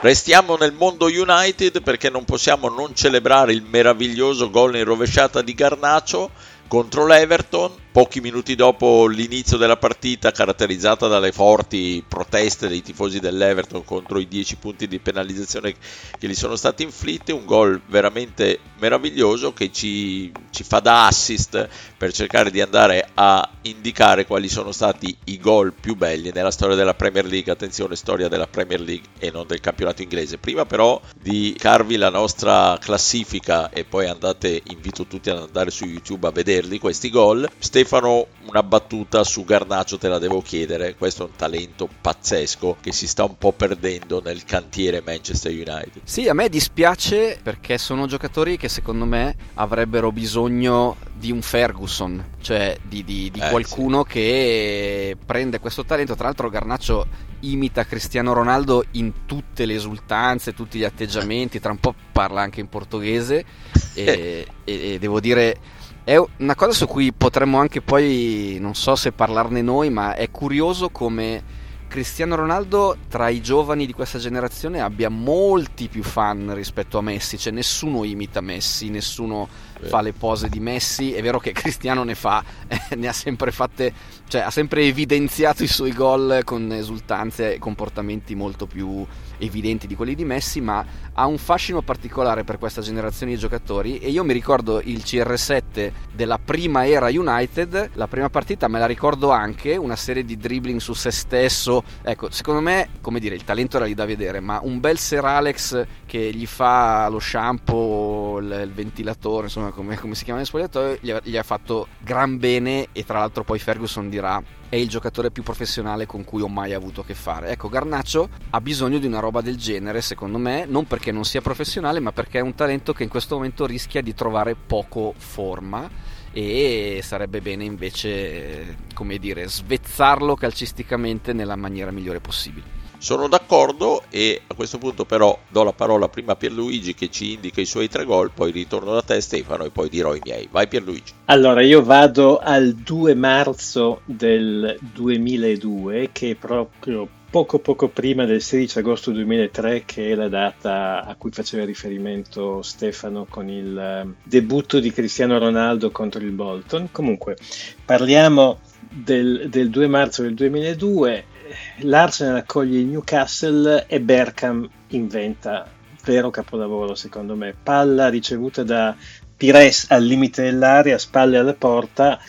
Restiamo 0.01 0.55
nel 0.55 0.73
mondo 0.73 1.07
United 1.07 1.81
perché 1.81 2.09
non 2.09 2.25
possiamo 2.25 2.69
non 2.69 2.95
celebrare 2.95 3.51
il 3.51 3.63
meraviglioso 3.63 4.49
gol 4.49 4.75
in 4.75 4.85
rovesciata 4.85 5.41
di 5.41 5.53
Garnacio 5.53 6.31
contro 6.67 7.05
l'Everton 7.05 7.78
Pochi 7.91 8.21
minuti 8.21 8.53
dopo 8.53 9.07
l'inizio 9.07 9.57
della 9.57 9.75
partita, 9.75 10.29
caratterizzata 10.31 11.07
dalle 11.07 11.31
forti 11.31 12.03
proteste 12.07 12.67
dei 12.67 12.83
tifosi 12.83 13.19
dell'Everton 13.19 13.83
contro 13.83 14.19
i 14.19 14.27
10 14.27 14.57
punti 14.57 14.87
di 14.87 14.99
penalizzazione 14.99 15.73
che 16.19 16.27
gli 16.27 16.35
sono 16.35 16.55
stati 16.55 16.83
inflitti, 16.83 17.31
un 17.31 17.45
gol 17.45 17.81
veramente 17.87 18.59
meraviglioso 18.77 19.53
che 19.53 19.71
ci, 19.71 20.31
ci 20.51 20.63
fa 20.63 20.79
da 20.79 21.07
assist 21.07 21.67
per 21.97 22.13
cercare 22.13 22.51
di 22.51 22.61
andare 22.61 23.09
a 23.15 23.49
indicare 23.63 24.27
quali 24.27 24.49
sono 24.49 24.71
stati 24.71 25.15
i 25.25 25.39
gol 25.39 25.73
più 25.73 25.95
belli 25.95 26.31
nella 26.31 26.51
storia 26.51 26.75
della 26.75 26.93
Premier 26.93 27.25
League. 27.25 27.51
Attenzione, 27.51 27.95
storia 27.95 28.27
della 28.27 28.47
Premier 28.47 28.81
League 28.81 29.09
e 29.17 29.31
non 29.31 29.47
del 29.47 29.59
campionato 29.59 30.03
inglese. 30.03 30.37
Prima 30.37 30.65
però 30.65 31.01
di 31.19 31.55
carvi 31.57 31.97
la 31.97 32.09
nostra 32.09 32.77
classifica 32.79 33.71
e 33.71 33.83
poi 33.83 34.07
andate, 34.07 34.61
invito 34.67 35.07
tutti 35.07 35.31
ad 35.31 35.39
andare 35.39 35.71
su 35.71 35.85
YouTube 35.85 36.27
a 36.27 36.31
vederli 36.31 36.77
questi 36.77 37.09
gol. 37.09 37.49
Stefano, 37.79 38.27
una 38.47 38.61
battuta 38.61 39.23
su 39.23 39.45
Garnacio 39.45 39.97
te 39.97 40.09
la 40.09 40.19
devo 40.19 40.41
chiedere. 40.41 40.95
Questo 40.95 41.23
è 41.23 41.25
un 41.27 41.35
talento 41.37 41.87
pazzesco 42.01 42.75
che 42.81 42.91
si 42.91 43.07
sta 43.07 43.23
un 43.23 43.37
po' 43.37 43.53
perdendo 43.53 44.21
nel 44.21 44.43
cantiere 44.43 45.01
Manchester 45.01 45.53
United. 45.53 46.01
Sì, 46.03 46.27
a 46.27 46.33
me 46.33 46.49
dispiace 46.49 47.39
perché 47.41 47.77
sono 47.77 48.05
giocatori 48.05 48.57
che 48.57 48.67
secondo 48.67 49.05
me 49.05 49.33
avrebbero 49.53 50.11
bisogno 50.11 50.97
di 51.13 51.31
un 51.31 51.41
Ferguson, 51.41 52.31
cioè 52.41 52.77
di, 52.81 53.05
di, 53.05 53.31
di 53.31 53.39
eh, 53.39 53.49
qualcuno 53.49 54.03
sì. 54.05 54.11
che 54.11 55.17
prende 55.25 55.61
questo 55.61 55.85
talento. 55.85 56.15
Tra 56.15 56.25
l'altro, 56.25 56.49
Garnacio 56.49 57.07
imita 57.41 57.85
Cristiano 57.85 58.33
Ronaldo 58.33 58.83
in 58.91 59.25
tutte 59.25 59.65
le 59.65 59.75
esultanze, 59.75 60.53
tutti 60.53 60.79
gli 60.79 60.83
atteggiamenti. 60.83 61.61
Tra 61.61 61.71
un 61.71 61.79
po' 61.79 61.95
parla 62.11 62.41
anche 62.41 62.59
in 62.59 62.67
portoghese. 62.67 63.45
e, 63.95 64.45
e, 64.65 64.93
e 64.93 64.99
devo 64.99 65.21
dire 65.21 65.77
è 66.09 66.19
una 66.37 66.55
cosa 66.55 66.71
su 66.71 66.87
cui 66.87 67.13
potremmo 67.13 67.59
anche 67.59 67.81
poi, 67.81 68.57
non 68.59 68.73
so 68.73 68.95
se 68.95 69.11
parlarne 69.11 69.61
noi, 69.61 69.91
ma 69.91 70.15
è 70.15 70.31
curioso 70.31 70.89
come 70.89 71.43
Cristiano 71.87 72.33
Ronaldo 72.33 72.97
tra 73.07 73.29
i 73.29 73.41
giovani 73.41 73.85
di 73.85 73.93
questa 73.93 74.17
generazione 74.17 74.81
abbia 74.81 75.09
molti 75.09 75.87
più 75.87 76.01
fan 76.01 76.55
rispetto 76.55 76.97
a 76.97 77.03
Messi, 77.03 77.37
cioè 77.37 77.53
nessuno 77.53 78.03
imita 78.05 78.41
Messi, 78.41 78.89
nessuno 78.89 79.47
fa 79.81 80.01
le 80.01 80.13
pose 80.13 80.49
di 80.49 80.59
Messi, 80.59 81.13
è 81.13 81.21
vero 81.21 81.39
che 81.39 81.51
Cristiano 81.53 82.03
ne 82.03 82.15
fa, 82.15 82.43
eh, 82.67 82.95
ne 82.95 83.07
ha 83.07 83.13
sempre 83.13 83.51
fatte, 83.51 83.93
cioè 84.27 84.41
ha 84.41 84.51
sempre 84.51 84.83
evidenziato 84.83 85.63
i 85.63 85.67
suoi 85.67 85.93
gol 85.93 86.41
con 86.43 86.71
esultanze 86.71 87.55
e 87.55 87.59
comportamenti 87.59 88.35
molto 88.35 88.65
più 88.65 89.05
evidenti 89.39 89.87
di 89.87 89.95
quelli 89.95 90.15
di 90.15 90.25
Messi, 90.25 90.61
ma 90.61 90.85
ha 91.13 91.25
un 91.25 91.37
fascino 91.37 91.81
particolare 91.81 92.43
per 92.43 92.57
questa 92.57 92.81
generazione 92.81 93.33
di 93.33 93.37
giocatori 93.37 93.99
e 93.99 94.09
io 94.09 94.23
mi 94.23 94.33
ricordo 94.33 94.81
il 94.81 94.97
CR7 94.97 95.91
della 96.13 96.37
prima 96.37 96.85
era 96.87 97.07
United, 97.07 97.91
la 97.93 98.07
prima 98.07 98.29
partita 98.29 98.67
me 98.67 98.79
la 98.79 98.85
ricordo 98.85 99.31
anche, 99.31 99.75
una 99.75 99.95
serie 99.95 100.23
di 100.23 100.37
dribbling 100.37 100.79
su 100.79 100.93
se 100.93 101.11
stesso, 101.11 101.83
ecco, 102.01 102.29
secondo 102.29 102.61
me, 102.61 102.89
come 103.01 103.19
dire, 103.19 103.35
il 103.35 103.43
talento 103.43 103.77
era 103.77 103.85
lì 103.85 103.93
da 103.93 104.05
vedere, 104.05 104.39
ma 104.39 104.59
un 104.61 104.79
bel 104.79 104.97
Sir 104.97 105.23
Alex 105.23 105.85
che 106.05 106.31
gli 106.33 106.45
fa 106.45 107.07
lo 107.09 107.19
shampoo, 107.19 108.28
il, 108.39 108.61
il 108.65 108.73
ventilatore, 108.73 109.45
insomma, 109.45 109.71
come, 109.71 109.97
come, 109.97 110.15
si 110.15 110.23
chiama 110.23 110.39
nel 110.39 110.47
spogliatoio, 110.47 110.97
gli 111.01 111.11
ha, 111.11 111.19
gli 111.23 111.37
ha 111.37 111.43
fatto 111.43 111.87
gran 111.99 112.37
bene 112.37 112.87
e 112.91 113.03
tra 113.05 113.19
l'altro 113.19 113.43
poi 113.43 113.59
Ferguson 113.59 114.09
dirà 114.09 114.41
è 114.69 114.75
il 114.75 114.87
giocatore 114.87 115.31
più 115.31 115.41
professionale 115.41 116.05
con 116.05 116.23
cui 116.23 116.41
ho 116.41 116.47
mai 116.47 116.73
avuto 116.73 117.01
a 117.01 117.05
che 117.05 117.15
fare. 117.15 117.49
Ecco, 117.49 117.69
Garnaccio 117.69 118.29
ha 118.51 118.61
bisogno 118.61 118.99
di 118.99 119.07
una 119.07 119.19
roba 119.19 119.41
del 119.41 119.57
genere, 119.57 120.01
secondo 120.01 120.37
me, 120.37 120.65
non 120.67 120.85
perché 120.85 121.11
non 121.11 121.25
sia 121.25 121.41
professionale, 121.41 121.99
ma 121.99 122.11
perché 122.11 122.37
è 122.37 122.41
un 122.41 122.53
talento 122.53 122.93
che 122.93 123.03
in 123.03 123.09
questo 123.09 123.35
momento 123.35 123.65
rischia 123.65 124.01
di 124.01 124.13
trovare 124.13 124.55
poco 124.55 125.13
forma 125.17 125.89
e 126.31 126.99
sarebbe 127.03 127.41
bene 127.41 127.63
invece, 127.63 128.77
come 128.93 129.17
dire, 129.17 129.47
svezzarlo 129.47 130.35
calcisticamente 130.35 131.33
nella 131.33 131.55
maniera 131.55 131.91
migliore 131.91 132.19
possibile. 132.19 132.78
Sono 133.01 133.29
d'accordo 133.29 134.03
e 134.09 134.41
a 134.45 134.53
questo 134.53 134.77
punto 134.77 135.05
però 135.05 135.37
do 135.47 135.63
la 135.63 135.71
parola 135.71 136.09
prima 136.09 136.33
a 136.33 136.35
Pierluigi 136.35 136.93
che 136.93 137.09
ci 137.09 137.33
indica 137.35 137.61
i 137.61 137.65
suoi 137.65 137.87
tre 137.87 138.03
gol, 138.03 138.29
poi 138.29 138.51
ritorno 138.51 138.91
da 138.93 139.01
te 139.01 139.21
Stefano 139.21 139.63
e 139.63 139.69
poi 139.69 139.87
dirò 139.87 140.13
i 140.13 140.19
miei. 140.21 140.49
Vai 140.51 140.67
Pierluigi. 140.67 141.13
Allora 141.25 141.61
io 141.61 141.81
vado 141.81 142.39
al 142.39 142.73
2 142.73 143.15
marzo 143.15 144.01
del 144.03 144.77
2002 144.81 146.09
che 146.11 146.31
è 146.31 146.35
proprio 146.35 147.07
poco 147.29 147.59
poco 147.59 147.87
prima 147.87 148.25
del 148.25 148.41
16 148.41 148.79
agosto 148.79 149.11
2003 149.11 149.83
che 149.85 150.11
è 150.11 150.15
la 150.15 150.27
data 150.27 151.05
a 151.05 151.15
cui 151.15 151.31
faceva 151.31 151.63
riferimento 151.63 152.61
Stefano 152.61 153.27
con 153.29 153.47
il 153.47 153.77
eh, 153.77 154.07
debutto 154.23 154.79
di 154.79 154.91
Cristiano 154.91 155.37
Ronaldo 155.37 155.89
contro 155.89 156.21
il 156.21 156.31
Bolton. 156.31 156.89
Comunque 156.91 157.37
parliamo 157.85 158.59
del, 158.89 159.47
del 159.47 159.69
2 159.69 159.87
marzo 159.87 160.23
del 160.23 160.33
2002 160.33 161.37
l'Arsenal 161.79 162.37
accoglie 162.37 162.79
il 162.79 162.85
Newcastle 162.85 163.85
e 163.87 163.99
Berkham 163.99 164.69
inventa 164.89 165.67
vero 166.03 166.29
capolavoro 166.29 166.95
secondo 166.95 167.35
me. 167.35 167.55
Palla 167.61 168.09
ricevuta 168.09 168.63
da 168.63 168.95
Pires 169.35 169.85
al 169.89 170.03
limite 170.03 170.43
dell'area 170.43 170.97
spalle 170.97 171.37
alla 171.37 171.53
porta. 171.53 172.19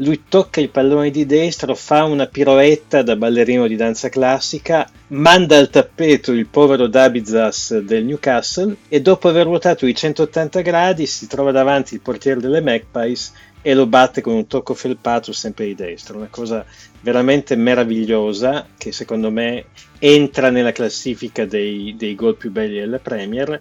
Lui 0.00 0.24
tocca 0.28 0.60
il 0.60 0.68
pallone 0.68 1.10
di 1.10 1.26
destro, 1.26 1.74
fa 1.74 2.04
una 2.04 2.26
piroetta 2.26 3.02
da 3.02 3.16
ballerino 3.16 3.66
di 3.66 3.74
danza 3.74 4.08
classica, 4.08 4.88
manda 5.08 5.56
al 5.56 5.70
tappeto 5.70 6.30
il 6.30 6.46
povero 6.46 6.86
Dabizas 6.86 7.78
del 7.78 8.04
Newcastle 8.04 8.76
e 8.88 9.00
dopo 9.00 9.28
aver 9.28 9.46
ruotato 9.46 9.86
i 9.86 9.94
180 9.94 10.60
gradi 10.60 11.04
si 11.06 11.26
trova 11.26 11.50
davanti 11.50 11.94
il 11.94 12.00
portiere 12.00 12.38
delle 12.38 12.60
Magpies 12.60 13.32
e 13.62 13.74
lo 13.74 13.86
batte 13.86 14.20
con 14.20 14.34
un 14.34 14.46
tocco 14.46 14.74
felpato 14.74 15.32
sempre 15.32 15.66
di 15.66 15.74
destro, 15.74 16.16
una 16.16 16.28
cosa 16.30 16.64
veramente 17.00 17.56
meravigliosa 17.56 18.66
che 18.76 18.92
secondo 18.92 19.30
me 19.30 19.66
entra 19.98 20.50
nella 20.50 20.72
classifica 20.72 21.44
dei, 21.44 21.94
dei 21.96 22.14
gol 22.14 22.36
più 22.36 22.50
belli 22.50 22.78
della 22.78 22.98
Premier. 22.98 23.60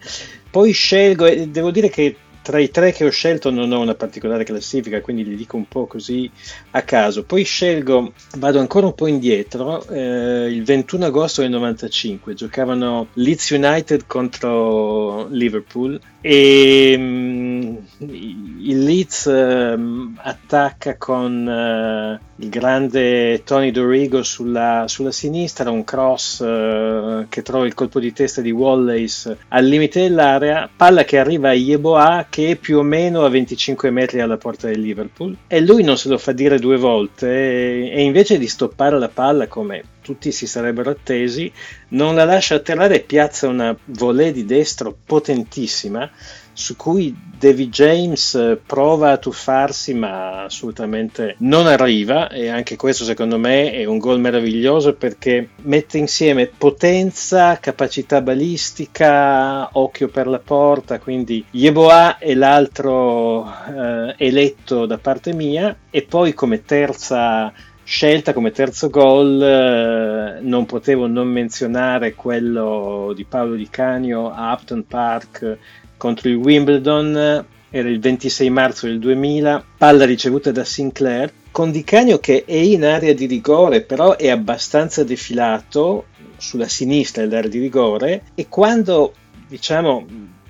Poi 0.49 0.71
scelgo, 0.71 1.25
e 1.25 1.47
devo 1.47 1.71
dire 1.71 1.89
che 1.89 2.15
tra 2.47 2.59
i 2.59 2.71
tre 2.71 2.93
che 2.93 3.03
ho 3.03 3.09
scelto 3.09 3.49
non 3.49 3.73
ho 3.73 3.81
una 3.81 3.93
particolare 3.93 4.45
classifica, 4.45 5.01
quindi 5.01 5.25
li 5.25 5.35
dico 5.35 5.57
un 5.57 5.67
po' 5.67 5.85
così 5.85 6.31
a 6.71 6.81
caso. 6.83 7.25
Poi 7.25 7.43
scelgo, 7.43 8.13
vado 8.37 8.59
ancora 8.59 8.85
un 8.85 8.95
po' 8.95 9.07
indietro, 9.07 9.85
eh, 9.89 10.47
il 10.49 10.63
21 10.63 11.07
agosto 11.07 11.41
del 11.41 11.49
95 11.49 12.35
giocavano 12.35 13.07
Leeds 13.15 13.49
United 13.49 14.05
contro 14.07 15.27
Liverpool 15.27 15.99
e 16.29 16.93
um, 16.97 17.77
il 17.99 18.83
Leeds 18.83 19.25
uh, 19.27 20.11
attacca 20.17 20.97
con 20.97 21.47
uh, 21.47 22.41
il 22.43 22.49
grande 22.49 23.43
Tony 23.45 23.71
Dorigo 23.71 24.21
sulla, 24.23 24.83
sulla 24.87 25.13
sinistra, 25.13 25.71
un 25.71 25.85
cross 25.85 26.39
uh, 26.39 27.27
che 27.29 27.41
trova 27.43 27.65
il 27.65 27.73
colpo 27.73 28.01
di 28.01 28.11
testa 28.11 28.41
di 28.41 28.51
Wallace 28.51 29.37
al 29.47 29.63
limite 29.63 30.01
dell'area, 30.01 30.69
palla 30.75 31.05
che 31.05 31.17
arriva 31.17 31.49
a 31.49 31.53
Yeboah 31.53 32.25
che 32.29 32.49
è 32.49 32.55
più 32.57 32.79
o 32.79 32.83
meno 32.83 33.23
a 33.23 33.29
25 33.29 33.89
metri 33.89 34.19
alla 34.19 34.35
porta 34.35 34.67
del 34.67 34.81
Liverpool 34.81 35.33
e 35.47 35.61
lui 35.61 35.81
non 35.81 35.97
se 35.97 36.09
lo 36.09 36.17
fa 36.17 36.33
dire 36.33 36.59
due 36.59 36.75
volte 36.75 37.89
e 37.89 38.03
invece 38.03 38.37
di 38.37 38.47
stoppare 38.47 38.99
la 38.99 39.09
palla 39.09 39.47
come 39.47 39.81
tutti 40.07 40.31
si 40.31 40.47
sarebbero 40.47 40.91
attesi, 40.91 41.51
non 41.89 42.15
la 42.15 42.23
lascia 42.23 42.55
atterrare 42.55 42.95
e 42.95 42.99
piazza 43.01 43.49
una 43.49 43.77
volée 43.87 44.31
di 44.31 44.45
destro 44.45 44.95
potentissima 45.05 46.09
su 46.57 46.75
cui 46.75 47.15
David 47.37 47.69
James 47.69 48.33
eh, 48.33 48.59
prova 48.65 49.11
a 49.11 49.17
tuffarsi 49.17 49.93
ma 49.93 50.45
assolutamente 50.45 51.35
non 51.39 51.67
arriva. 51.67 52.29
E 52.29 52.49
anche 52.49 52.75
questo 52.75 53.03
secondo 53.03 53.37
me 53.37 53.71
è 53.71 53.85
un 53.85 53.99
gol 53.99 54.19
meraviglioso 54.19 54.95
perché 54.95 55.49
mette 55.61 55.99
insieme 55.99 56.47
potenza, 56.47 57.59
capacità 57.59 58.21
balistica, 58.21 59.69
occhio 59.77 60.07
per 60.07 60.25
la 60.25 60.39
porta, 60.39 60.97
quindi 60.97 61.45
Yeboah 61.51 62.17
è 62.17 62.33
l'altro 62.33 63.45
eh, 63.45 64.15
eletto 64.17 64.87
da 64.87 64.97
parte 64.97 65.33
mia. 65.33 65.77
E 65.91 66.01
poi 66.01 66.33
come 66.33 66.65
terza 66.65 67.53
scelta 67.89 68.33
come 68.33 68.51
terzo 68.51 68.89
gol 68.89 69.41
eh, 69.41 70.41
non 70.41 70.65
potevo 70.65 71.07
non 71.07 71.29
menzionare 71.29 72.15
quello 72.15 73.13
di 73.15 73.23
Paolo 73.23 73.55
Di 73.55 73.69
Canio 73.69 74.29
a 74.29 74.51
Upton 74.51 74.85
Park 74.85 75.57
contro 75.95 76.27
il 76.27 76.35
Wimbledon, 76.35 77.45
era 77.69 77.87
il 77.87 77.99
26 78.01 78.49
marzo 78.49 78.87
del 78.87 78.99
2000, 78.99 79.63
palla 79.77 80.03
ricevuta 80.03 80.51
da 80.51 80.65
Sinclair, 80.65 81.31
con 81.49 81.71
Di 81.71 81.85
Canio 81.85 82.19
che 82.19 82.43
è 82.45 82.55
in 82.55 82.83
area 82.83 83.13
di 83.13 83.25
rigore, 83.25 83.79
però 83.79 84.17
è 84.17 84.27
abbastanza 84.27 85.05
defilato 85.05 86.07
sulla 86.35 86.67
sinistra 86.67 87.25
dell'area 87.25 87.49
di 87.49 87.59
rigore. 87.59 88.23
E 88.35 88.47
quando 88.49 89.13
diciamo 89.47 90.05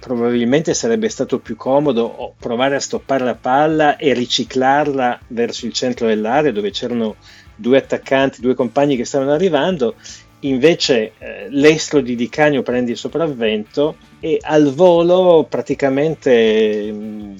probabilmente 0.07 0.73
sarebbe 0.73 1.09
stato 1.09 1.39
più 1.39 1.57
comodo 1.57 2.33
provare 2.39 2.75
a 2.75 2.79
stoppare 2.79 3.25
la 3.25 3.35
palla 3.35 3.97
e 3.97 4.13
riciclarla 4.13 5.19
verso 5.27 5.65
il 5.65 5.73
centro 5.73 6.07
dell'area 6.07 6.51
dove 6.51 6.71
c'erano 6.71 7.17
due 7.55 7.77
attaccanti, 7.77 8.41
due 8.41 8.55
compagni 8.55 8.95
che 8.95 9.05
stavano 9.05 9.33
arrivando. 9.33 9.95
Invece 10.41 11.13
eh, 11.17 11.47
l'estro 11.49 11.99
di 11.99 12.15
Di 12.15 12.29
Canio 12.29 12.61
prende 12.63 12.91
il 12.91 12.97
sopravvento 12.97 13.97
e 14.19 14.39
al 14.41 14.71
volo 14.73 15.45
praticamente 15.49 16.91
mh, 16.91 16.97
mm, 16.97 17.35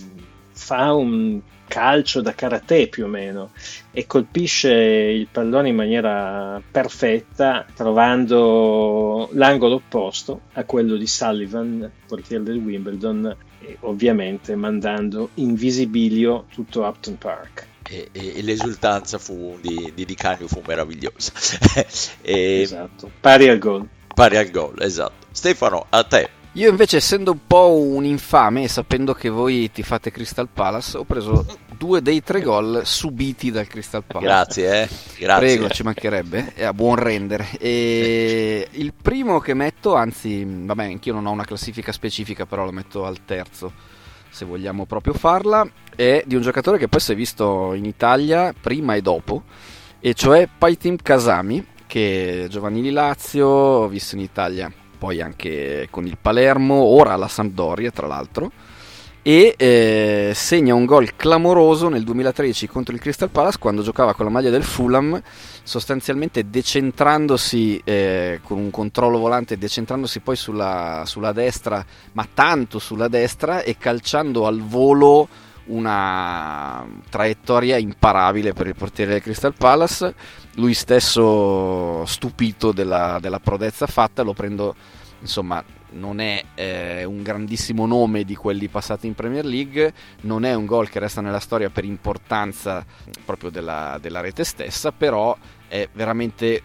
fa 0.52 0.94
un 0.94 1.40
calcio 1.68 2.22
da 2.22 2.34
karate 2.34 2.88
più 2.88 3.06
o 3.06 3.08
meno 3.08 3.52
e 3.92 4.06
colpisce 4.06 4.72
il 4.72 5.28
pallone 5.32 5.70
in 5.70 5.76
maniera 5.76 6.62
perfetta 6.72 7.66
trovando 7.76 9.30
l'angolo 9.34 9.76
opposto 9.76 10.42
a 10.54 10.64
quello 10.64 10.96
di 10.96 11.08
Sullivan, 11.08 11.92
portiere 12.08 12.44
del 12.44 12.58
Wimbledon 12.58 13.36
e 13.60 13.78
ovviamente 13.82 14.56
mandando 14.56 15.30
in 15.36 15.56
visibilio 15.56 16.46
tutto 16.52 16.84
Upton 16.84 17.18
Park 17.18 17.68
e, 17.90 18.10
e, 18.12 18.42
l'esultanza 18.42 19.18
fu 19.18 19.58
di, 19.62 19.92
di 19.96 20.06
Di 20.06 20.16
Canio 20.16 20.48
fu 20.48 20.62
meravigliosa. 20.66 21.32
e, 22.22 22.62
esatto, 22.62 23.10
pari 23.20 23.48
al 23.48 23.58
gol. 23.58 23.88
Pari 24.14 24.38
al 24.38 24.50
gol, 24.50 24.82
esatto. 24.82 25.28
Stefano, 25.32 25.86
a 25.90 26.04
te. 26.04 26.30
Io 26.58 26.72
invece, 26.72 26.98
essendo 26.98 27.34
un 27.34 27.46
po' 27.46 27.72
un 27.72 28.04
infame 28.04 28.64
e 28.64 28.68
sapendo 28.68 29.14
che 29.14 29.30
voi 29.30 29.70
ti 29.70 29.84
fate 29.84 30.10
Crystal 30.10 30.48
Palace, 30.52 30.98
ho 30.98 31.04
preso 31.04 31.46
due 31.78 32.02
dei 32.02 32.24
tre 32.24 32.42
gol 32.42 32.82
subiti 32.84 33.52
dal 33.52 33.68
Crystal 33.68 34.04
Palace. 34.04 34.26
Grazie, 34.26 34.82
eh. 34.82 34.90
Grazie. 35.20 35.46
Prego, 35.46 35.70
ci 35.70 35.84
mancherebbe, 35.84 36.54
è 36.56 36.64
a 36.64 36.74
buon 36.74 36.96
rendere. 36.96 37.48
E 37.60 38.68
il 38.74 38.92
primo 39.00 39.40
che 39.40 39.54
metto, 39.54 39.94
anzi, 39.94 40.44
vabbè, 40.48 40.86
anch'io 40.86 41.14
non 41.14 41.28
ho 41.28 41.32
una 41.32 41.46
classifica 41.46 41.92
specifica, 41.92 42.48
però 42.48 42.66
lo 42.66 42.72
metto 42.72 43.06
al 43.06 43.24
terzo, 43.24 43.72
se 44.32 44.44
vogliamo 44.44 44.88
proprio 44.88 45.14
farla, 45.14 45.70
è 45.96 46.24
di 46.26 46.34
un 46.34 46.42
giocatore 46.42 46.80
che 46.80 46.88
poi 46.88 47.00
si 47.00 47.12
è 47.12 47.16
visto 47.16 47.76
in 47.76 47.86
Italia 47.86 48.52
prima 48.60 48.96
e 48.96 49.04
dopo, 49.04 49.44
e 50.00 50.16
cioè 50.16 50.50
Paitim 50.58 50.96
Kasami, 51.04 51.64
che 51.86 52.46
è 52.46 52.48
giovanili 52.48 52.90
Lazio, 52.90 53.46
ho 53.46 53.88
visto 53.88 54.16
in 54.16 54.22
Italia 54.22 54.72
poi 54.98 55.22
anche 55.22 55.88
con 55.90 56.06
il 56.06 56.18
Palermo, 56.20 56.76
ora 56.76 57.14
alla 57.14 57.28
Sampdoria 57.28 57.92
tra 57.92 58.08
l'altro 58.08 58.52
e 59.28 59.56
eh, 59.58 60.32
segna 60.34 60.74
un 60.74 60.86
gol 60.86 61.18
clamoroso 61.18 61.90
nel 61.90 62.06
2013 62.06 62.66
contro 62.70 62.96
il 62.96 63.02
Crystal 63.02 63.30
Palace 63.30 63.58
quando 63.60 63.82
giocava 63.82 64.14
con 64.14 64.24
la 64.24 64.32
maglia 64.32 64.50
del 64.50 64.64
Fulham 64.64 65.22
sostanzialmente 65.64 66.50
decentrandosi 66.50 67.82
eh, 67.84 68.40
con 68.42 68.58
un 68.58 68.72
controllo 68.72 69.18
volante 69.18 69.58
decentrandosi 69.58 70.22
poi 70.22 70.38
sulla, 70.38 71.04
sulla 71.06 71.34
destra 71.34 71.86
ma 72.14 72.26
tanto 72.34 72.80
sulla 72.80 73.10
destra 73.10 73.64
e 73.64 73.76
calciando 73.78 74.48
al 74.48 74.62
volo 74.62 75.28
una 75.66 76.88
traiettoria 77.10 77.76
imparabile 77.76 78.54
per 78.54 78.68
il 78.68 78.76
portiere 78.76 79.12
del 79.12 79.22
Crystal 79.22 79.54
Palace 79.54 80.16
lui 80.58 80.74
stesso 80.74 82.06
stupito 82.06 82.72
della, 82.72 83.18
della 83.22 83.40
prodezza 83.40 83.88
fatta 83.88 84.24
lo 84.24 84.34
prendo 84.34 84.76
insomma 85.20 85.64
non 85.90 86.20
è 86.20 86.44
eh, 86.56 87.04
un 87.06 87.24
grandissimo 87.24 87.86
nome 87.86 88.24
di 88.24 88.36
quelli 88.36 88.68
passati 88.68 89.08
in 89.08 89.16
Premier 89.16 89.46
League, 89.46 89.94
non 90.22 90.44
è 90.44 90.54
un 90.54 90.66
gol 90.66 90.90
che 90.90 91.00
resta 91.00 91.22
nella 91.22 91.40
storia 91.40 91.70
per 91.70 91.86
importanza 91.86 92.86
proprio 93.24 93.50
della, 93.50 93.98
della 94.02 94.20
rete 94.20 94.44
stessa, 94.44 94.92
però 94.92 95.36
è 95.68 95.88
veramente 95.94 96.62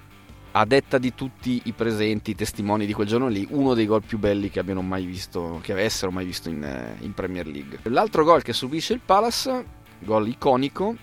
a 0.53 0.65
detta 0.67 0.99
di 0.99 1.15
tutti 1.15 1.63
i 1.65 1.73
presenti, 1.73 2.33
i 2.33 2.35
testimoni 2.35 2.85
di 2.85 2.93
quel 2.93 3.07
giorno 3.07 3.29
lì, 3.29 3.47
uno 3.51 3.75
dei 3.75 3.87
gol 3.87 4.03
più 4.03 4.19
belli 4.19 4.51
che 4.51 4.59
abbiano 4.59 4.83
mai 4.83 5.07
visto, 5.07 5.61
che 5.63 5.73
avessero 5.73 6.11
mai 6.11 6.25
visto 6.25 6.49
in, 6.51 6.63
eh, 6.63 6.97
in 7.01 7.15
Premier 7.15 7.47
League. 7.47 7.79
L'altro 7.85 8.25
gol 8.25 8.43
che 8.43 8.53
subisce 8.53 8.93
il 8.93 9.01
Palace, 9.05 9.65
gol 10.01 10.27
iconico 10.29 10.95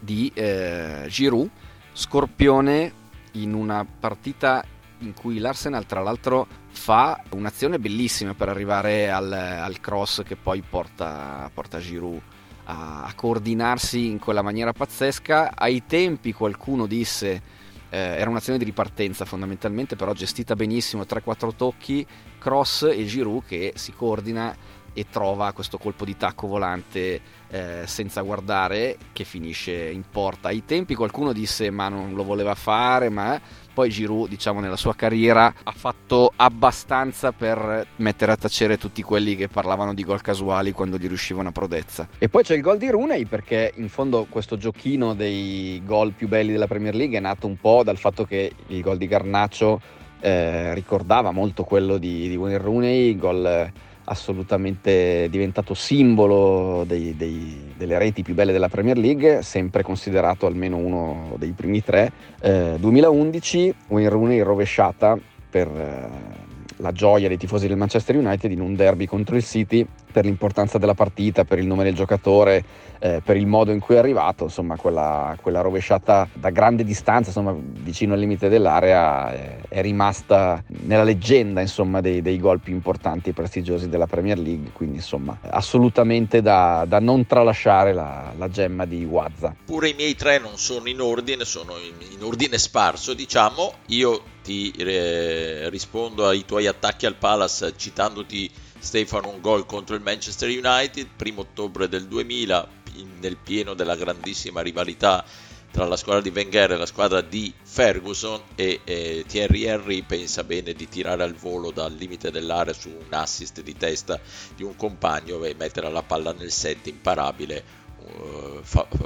di 0.00 0.30
eh, 0.34 1.04
Giroud, 1.08 1.50
scorpione 1.94 2.92
in 3.32 3.54
una 3.54 3.86
partita 3.86 4.64
in 4.98 5.14
cui 5.14 5.38
l'Arsenal 5.38 5.86
tra 5.86 6.00
l'altro 6.00 6.46
fa 6.70 7.22
un'azione 7.30 7.78
bellissima 7.78 8.34
per 8.34 8.48
arrivare 8.48 9.10
al, 9.10 9.32
al 9.32 9.80
cross 9.80 10.22
che 10.22 10.36
poi 10.36 10.62
porta, 10.68 11.48
porta 11.54 11.78
Giroud 11.78 12.20
a, 12.64 13.04
a, 13.04 13.12
coordinarsi 13.14 14.06
in 14.06 14.18
quella 14.18 14.42
maniera 14.42 14.72
pazzesca. 14.72 15.52
Ai 15.54 15.84
tempi 15.86 16.32
qualcuno 16.32 16.86
disse 16.86 17.42
eh, 17.90 17.98
era 17.98 18.28
un'azione 18.28 18.58
di 18.58 18.64
ripartenza 18.64 19.24
fondamentalmente, 19.24 19.94
però 19.94 20.12
gestita 20.12 20.54
benissimo, 20.56 21.04
3-4 21.04 21.54
tocchi, 21.54 22.06
cross 22.38 22.82
e 22.82 23.04
Giroud 23.04 23.44
che 23.46 23.72
si 23.76 23.92
coordina 23.92 24.54
e 24.94 25.06
trova 25.10 25.52
questo 25.52 25.76
colpo 25.76 26.04
di 26.04 26.16
tacco 26.16 26.46
volante 26.46 27.20
eh, 27.50 27.82
senza 27.84 28.22
guardare 28.22 28.96
che 29.12 29.24
finisce 29.24 29.90
in 29.90 30.04
porta. 30.10 30.48
Ai 30.48 30.64
tempi 30.64 30.94
qualcuno 30.94 31.32
disse 31.32 31.70
ma 31.70 31.88
non 31.88 32.14
lo 32.14 32.24
voleva 32.24 32.54
fare, 32.54 33.10
ma 33.10 33.38
poi 33.74 33.90
Giroud, 33.90 34.28
diciamo, 34.28 34.60
nella 34.60 34.76
sua 34.76 34.94
carriera 34.94 35.52
ha 35.62 35.72
fatto 35.72 36.32
abbastanza 36.36 37.32
per 37.32 37.86
mettere 37.96 38.32
a 38.32 38.36
tacere 38.36 38.78
tutti 38.78 39.02
quelli 39.02 39.34
che 39.34 39.48
parlavano 39.48 39.92
di 39.92 40.04
gol 40.04 40.20
casuali 40.20 40.72
quando 40.72 40.96
gli 40.96 41.08
riusciva 41.08 41.40
una 41.40 41.52
prodezza. 41.52 42.08
E 42.18 42.28
poi 42.28 42.44
c'è 42.44 42.54
il 42.54 42.62
gol 42.62 42.78
di 42.78 42.88
Rooney 42.88 43.24
perché 43.24 43.72
in 43.76 43.88
fondo 43.88 44.26
questo 44.28 44.56
giochino 44.56 45.14
dei 45.14 45.82
gol 45.84 46.12
più 46.12 46.28
belli 46.28 46.52
della 46.52 46.68
Premier 46.68 46.94
League 46.94 47.16
è 47.16 47.20
nato 47.20 47.48
un 47.48 47.56
po' 47.56 47.82
dal 47.82 47.98
fatto 47.98 48.24
che 48.24 48.52
il 48.68 48.80
gol 48.80 48.96
di 48.96 49.08
Garnaccio 49.08 49.80
eh, 50.20 50.72
ricordava 50.72 51.32
molto 51.32 51.64
quello 51.64 51.98
di, 51.98 52.28
di 52.28 52.36
Wayne 52.36 52.58
Rooney, 52.58 53.16
gol 53.16 53.72
assolutamente 54.04 55.28
diventato 55.30 55.74
simbolo 55.74 56.84
dei, 56.86 57.16
dei, 57.16 57.72
delle 57.76 57.98
reti 57.98 58.22
più 58.22 58.34
belle 58.34 58.52
della 58.52 58.68
Premier 58.68 58.98
League, 58.98 59.42
sempre 59.42 59.82
considerato 59.82 60.46
almeno 60.46 60.76
uno 60.76 61.34
dei 61.38 61.52
primi 61.52 61.82
tre. 61.82 62.12
Eh, 62.40 62.76
2011, 62.78 63.74
Wayne 63.88 64.08
Rooney 64.08 64.40
rovesciata 64.40 65.18
per 65.48 65.68
eh, 65.68 66.43
la 66.76 66.92
gioia 66.92 67.28
dei 67.28 67.36
tifosi 67.36 67.66
del 67.68 67.76
Manchester 67.76 68.16
United 68.16 68.50
in 68.50 68.60
un 68.60 68.74
derby 68.74 69.06
contro 69.06 69.36
il 69.36 69.44
City 69.44 69.86
per 70.14 70.24
l'importanza 70.24 70.78
della 70.78 70.94
partita, 70.94 71.44
per 71.44 71.58
il 71.58 71.66
nome 71.66 71.82
del 71.82 71.94
giocatore, 71.94 72.64
eh, 73.00 73.20
per 73.24 73.36
il 73.36 73.46
modo 73.46 73.72
in 73.72 73.80
cui 73.80 73.96
è 73.96 73.98
arrivato, 73.98 74.44
insomma 74.44 74.76
quella, 74.76 75.36
quella 75.42 75.60
rovesciata 75.60 76.28
da 76.32 76.50
grande 76.50 76.84
distanza, 76.84 77.30
insomma 77.30 77.52
vicino 77.58 78.14
al 78.14 78.20
limite 78.20 78.48
dell'area, 78.48 79.32
è, 79.32 79.56
è 79.68 79.82
rimasta 79.82 80.62
nella 80.68 81.02
leggenda 81.02 81.60
insomma, 81.60 82.00
dei, 82.00 82.22
dei, 82.22 82.38
gol 82.38 82.60
più 82.60 82.72
importanti 82.72 83.30
e 83.30 83.32
prestigiosi 83.32 83.88
della 83.88 84.06
Premier 84.06 84.38
League, 84.38 84.70
quindi 84.72 84.96
insomma 84.96 85.36
assolutamente 85.50 86.40
da, 86.40 86.84
da 86.86 87.00
non 87.00 87.26
tralasciare 87.26 87.92
la, 87.92 88.32
la, 88.36 88.48
gemma 88.48 88.84
di 88.84 89.04
Wazza. 89.04 89.54
Pure 89.64 89.88
i 89.88 89.94
miei 89.94 90.14
tre 90.14 90.38
non 90.38 90.56
sono 90.58 90.88
in 90.88 91.00
ordine, 91.00 91.44
sono 91.44 91.72
in, 91.72 91.94
in 92.16 92.22
ordine 92.22 92.56
sparso 92.58 93.14
diciamo, 93.14 93.72
io 93.86 94.22
ti 94.44 94.70
eh, 94.76 95.70
rispondo 95.70 96.28
ai 96.28 96.44
tuoi 96.44 96.66
attacchi 96.66 97.06
al 97.06 97.16
Palace 97.16 97.72
citandoti 97.76 98.50
Stefano 98.78 99.30
un 99.30 99.40
gol 99.40 99.64
contro 99.64 99.96
il 99.96 100.02
Manchester 100.02 100.50
United, 100.50 101.08
primo 101.16 101.40
ottobre 101.40 101.88
del 101.88 102.06
2000, 102.06 102.68
in, 102.96 103.08
nel 103.18 103.38
pieno 103.42 103.72
della 103.72 103.96
grandissima 103.96 104.60
rivalità 104.60 105.24
tra 105.70 105.86
la 105.86 105.96
squadra 105.96 106.20
di 106.20 106.30
Wenger 106.32 106.72
e 106.72 106.76
la 106.76 106.86
squadra 106.86 107.20
di 107.22 107.52
Ferguson 107.60 108.40
e 108.54 108.80
eh, 108.84 109.24
Thierry 109.26 109.62
Henry 109.64 110.02
pensa 110.02 110.44
bene 110.44 110.74
di 110.74 110.88
tirare 110.88 111.22
al 111.22 111.34
volo 111.34 111.72
dal 111.72 111.94
limite 111.94 112.30
dell'area 112.30 112.74
su 112.74 112.90
un 112.90 113.12
assist 113.12 113.62
di 113.62 113.74
testa 113.74 114.20
di 114.54 114.62
un 114.62 114.76
compagno 114.76 115.42
e 115.42 115.54
mettere 115.58 115.90
la 115.90 116.02
palla 116.02 116.32
nel 116.32 116.52
set 116.52 116.86
imparabile. 116.86 117.82
Uh, 118.04 118.60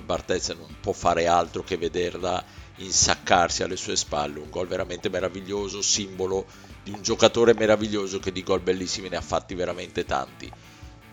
Barthez 0.04 0.48
non 0.48 0.76
può 0.80 0.92
fare 0.92 1.28
altro 1.28 1.62
che 1.62 1.76
vederla 1.76 2.44
insaccarsi 2.78 3.62
alle 3.62 3.76
sue 3.76 3.96
spalle, 3.96 4.40
un 4.40 4.50
gol 4.50 4.66
veramente 4.66 5.08
meraviglioso, 5.08 5.82
simbolo 5.82 6.46
di 6.82 6.90
un 6.90 7.02
giocatore 7.02 7.54
meraviglioso 7.54 8.18
che 8.18 8.32
di 8.32 8.42
gol 8.42 8.60
bellissimi 8.60 9.08
ne 9.08 9.16
ha 9.16 9.20
fatti 9.20 9.54
veramente 9.54 10.04
tanti. 10.04 10.50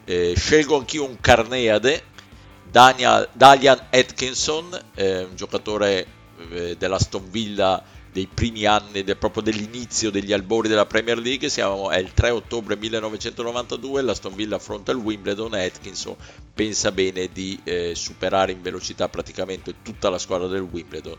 Eh, 0.03 0.33
scelgo 0.35 0.77
anch'io 0.77 1.05
un 1.05 1.19
Carneade, 1.19 2.03
Daniel, 2.69 3.29
Dalian 3.33 3.87
Atkinson, 3.91 4.79
eh, 4.95 5.23
un 5.23 5.35
giocatore 5.35 6.07
eh, 6.49 6.75
della 6.77 6.99
Stonvilla 6.99 7.83
dei 8.15 8.29
primi 8.33 8.63
anni, 8.63 9.03
de, 9.03 9.17
proprio 9.17 9.43
dell'inizio 9.43 10.09
degli 10.09 10.31
albori 10.31 10.69
della 10.69 10.85
Premier 10.85 11.17
League, 11.17 11.49
Siamo, 11.49 11.89
è 11.89 11.97
il 11.97 12.13
3 12.13 12.29
ottobre 12.29 12.77
1992, 12.77 14.01
la 14.03 14.13
Stonvilla 14.13 14.55
affronta 14.55 14.93
il 14.93 14.99
Wimbledon 14.99 15.53
e 15.55 15.65
Atkinson 15.65 16.15
pensa 16.53 16.93
bene 16.93 17.27
di 17.33 17.59
eh, 17.65 17.93
superare 17.93 18.53
in 18.53 18.61
velocità 18.61 19.09
praticamente 19.09 19.81
tutta 19.81 20.09
la 20.09 20.17
squadra 20.17 20.47
del 20.47 20.61
Wimbledon 20.61 21.17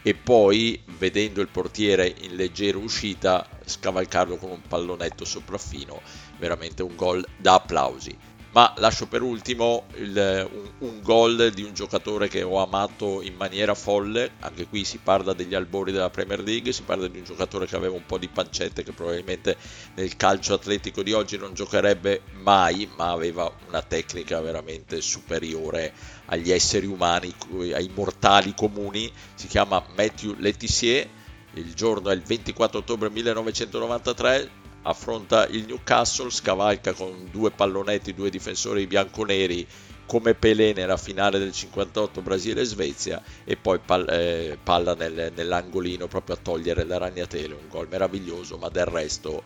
e 0.00 0.14
poi 0.14 0.80
vedendo 0.96 1.42
il 1.42 1.48
portiere 1.48 2.14
in 2.20 2.34
leggera 2.34 2.78
uscita 2.78 3.46
scavalcarlo 3.66 4.38
con 4.38 4.48
un 4.48 4.62
pallonetto 4.66 5.26
sopraffino, 5.26 6.00
veramente 6.38 6.82
un 6.82 6.96
gol 6.96 7.22
da 7.36 7.56
applausi. 7.56 8.16
Ma 8.50 8.72
lascio 8.78 9.06
per 9.06 9.20
ultimo 9.20 9.84
il, 9.96 10.48
un, 10.50 10.70
un 10.88 11.02
gol 11.02 11.50
di 11.52 11.62
un 11.62 11.74
giocatore 11.74 12.28
che 12.28 12.42
ho 12.42 12.62
amato 12.62 13.20
in 13.20 13.34
maniera 13.34 13.74
folle, 13.74 14.32
anche 14.40 14.66
qui 14.66 14.84
si 14.84 14.98
parla 14.98 15.34
degli 15.34 15.54
albori 15.54 15.92
della 15.92 16.08
Premier 16.08 16.40
League, 16.40 16.72
si 16.72 16.82
parla 16.82 17.08
di 17.08 17.18
un 17.18 17.24
giocatore 17.24 17.66
che 17.66 17.76
aveva 17.76 17.94
un 17.94 18.06
po' 18.06 18.16
di 18.16 18.28
pancette 18.28 18.82
che 18.82 18.92
probabilmente 18.92 19.56
nel 19.96 20.16
calcio 20.16 20.54
atletico 20.54 21.02
di 21.02 21.12
oggi 21.12 21.36
non 21.36 21.52
giocherebbe 21.52 22.22
mai, 22.40 22.88
ma 22.96 23.10
aveva 23.10 23.52
una 23.68 23.82
tecnica 23.82 24.40
veramente 24.40 25.02
superiore 25.02 25.92
agli 26.26 26.50
esseri 26.50 26.86
umani, 26.86 27.32
ai 27.74 27.90
mortali 27.94 28.54
comuni, 28.54 29.12
si 29.34 29.46
chiama 29.46 29.84
Matthew 29.94 30.36
Letizier, 30.38 31.06
il 31.54 31.74
giorno 31.74 32.10
è 32.10 32.14
il 32.14 32.22
24 32.22 32.78
ottobre 32.78 33.10
1993, 33.10 34.50
affronta 34.82 35.46
il 35.48 35.66
Newcastle, 35.66 36.30
scavalca 36.30 36.92
con 36.92 37.28
due 37.30 37.50
pallonetti, 37.50 38.14
due 38.14 38.30
difensori 38.30 38.86
bianconeri 38.86 39.66
come 40.06 40.34
Pelé 40.34 40.72
nella 40.72 40.96
finale 40.96 41.38
del 41.38 41.52
58 41.52 42.22
Brasile-Svezia 42.22 43.22
e 43.44 43.56
poi 43.56 43.78
pal- 43.78 44.08
eh, 44.08 44.58
palla 44.62 44.94
nel, 44.94 45.32
nell'angolino 45.34 46.06
proprio 46.06 46.36
a 46.36 46.38
togliere 46.40 46.84
la 46.84 46.96
ragnatele, 46.96 47.52
un 47.52 47.68
gol 47.68 47.88
meraviglioso, 47.90 48.56
ma 48.56 48.70
del 48.70 48.86
resto 48.86 49.42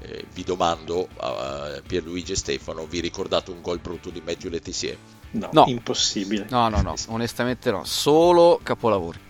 eh, 0.00 0.26
vi 0.34 0.42
domando 0.42 1.08
a 1.16 1.80
Pierluigi 1.86 2.32
e 2.32 2.36
Stefano, 2.36 2.84
vi 2.86 3.00
ricordate 3.00 3.50
un 3.50 3.62
gol 3.62 3.78
brutto 3.78 4.10
di 4.10 4.20
Matthew 4.22 4.50
Letizier? 4.50 4.96
No, 5.30 5.48
no, 5.52 5.64
impossibile. 5.66 6.46
No, 6.50 6.68
no, 6.68 6.82
no, 6.82 6.94
onestamente 7.08 7.70
no, 7.70 7.84
solo 7.84 8.60
capolavori. 8.62 9.23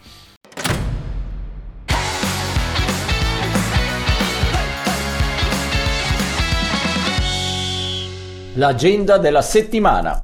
L'agenda 8.57 9.19
della 9.19 9.43
settimana. 9.43 10.23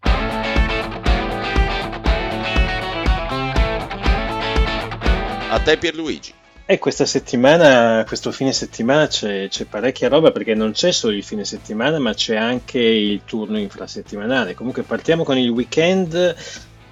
A 5.49 5.59
te 5.59 5.77
Pierluigi. 5.77 6.33
E 6.65 6.79
questa 6.79 7.07
settimana, 7.07 8.05
questo 8.07 8.31
fine 8.31 8.53
settimana 8.53 9.09
c'è, 9.09 9.49
c'è, 9.49 9.65
parecchia 9.65 10.09
roba 10.09 10.31
perché 10.31 10.55
non 10.55 10.71
c'è 10.71 10.93
solo 10.93 11.17
il 11.17 11.25
fine 11.25 11.45
settimana 11.45 11.99
ma 11.99 12.15
c'è 12.15 12.37
anche 12.37 12.79
il 12.79 13.23
turno 13.25 13.59
infrasettimanale. 13.59 14.55
Comunque 14.55 14.85
partiamo 14.85 15.25
con 15.25 15.37
il 15.37 15.49
weekend 15.49 16.37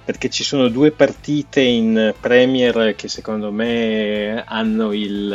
perché 0.09 0.31
ci 0.31 0.43
sono 0.43 0.69
due 0.69 0.89
partite 0.89 1.61
in 1.61 2.15
Premier 2.19 2.95
che 2.95 3.07
secondo 3.07 3.51
me 3.51 4.43
hanno 4.43 4.91
il, 4.91 5.27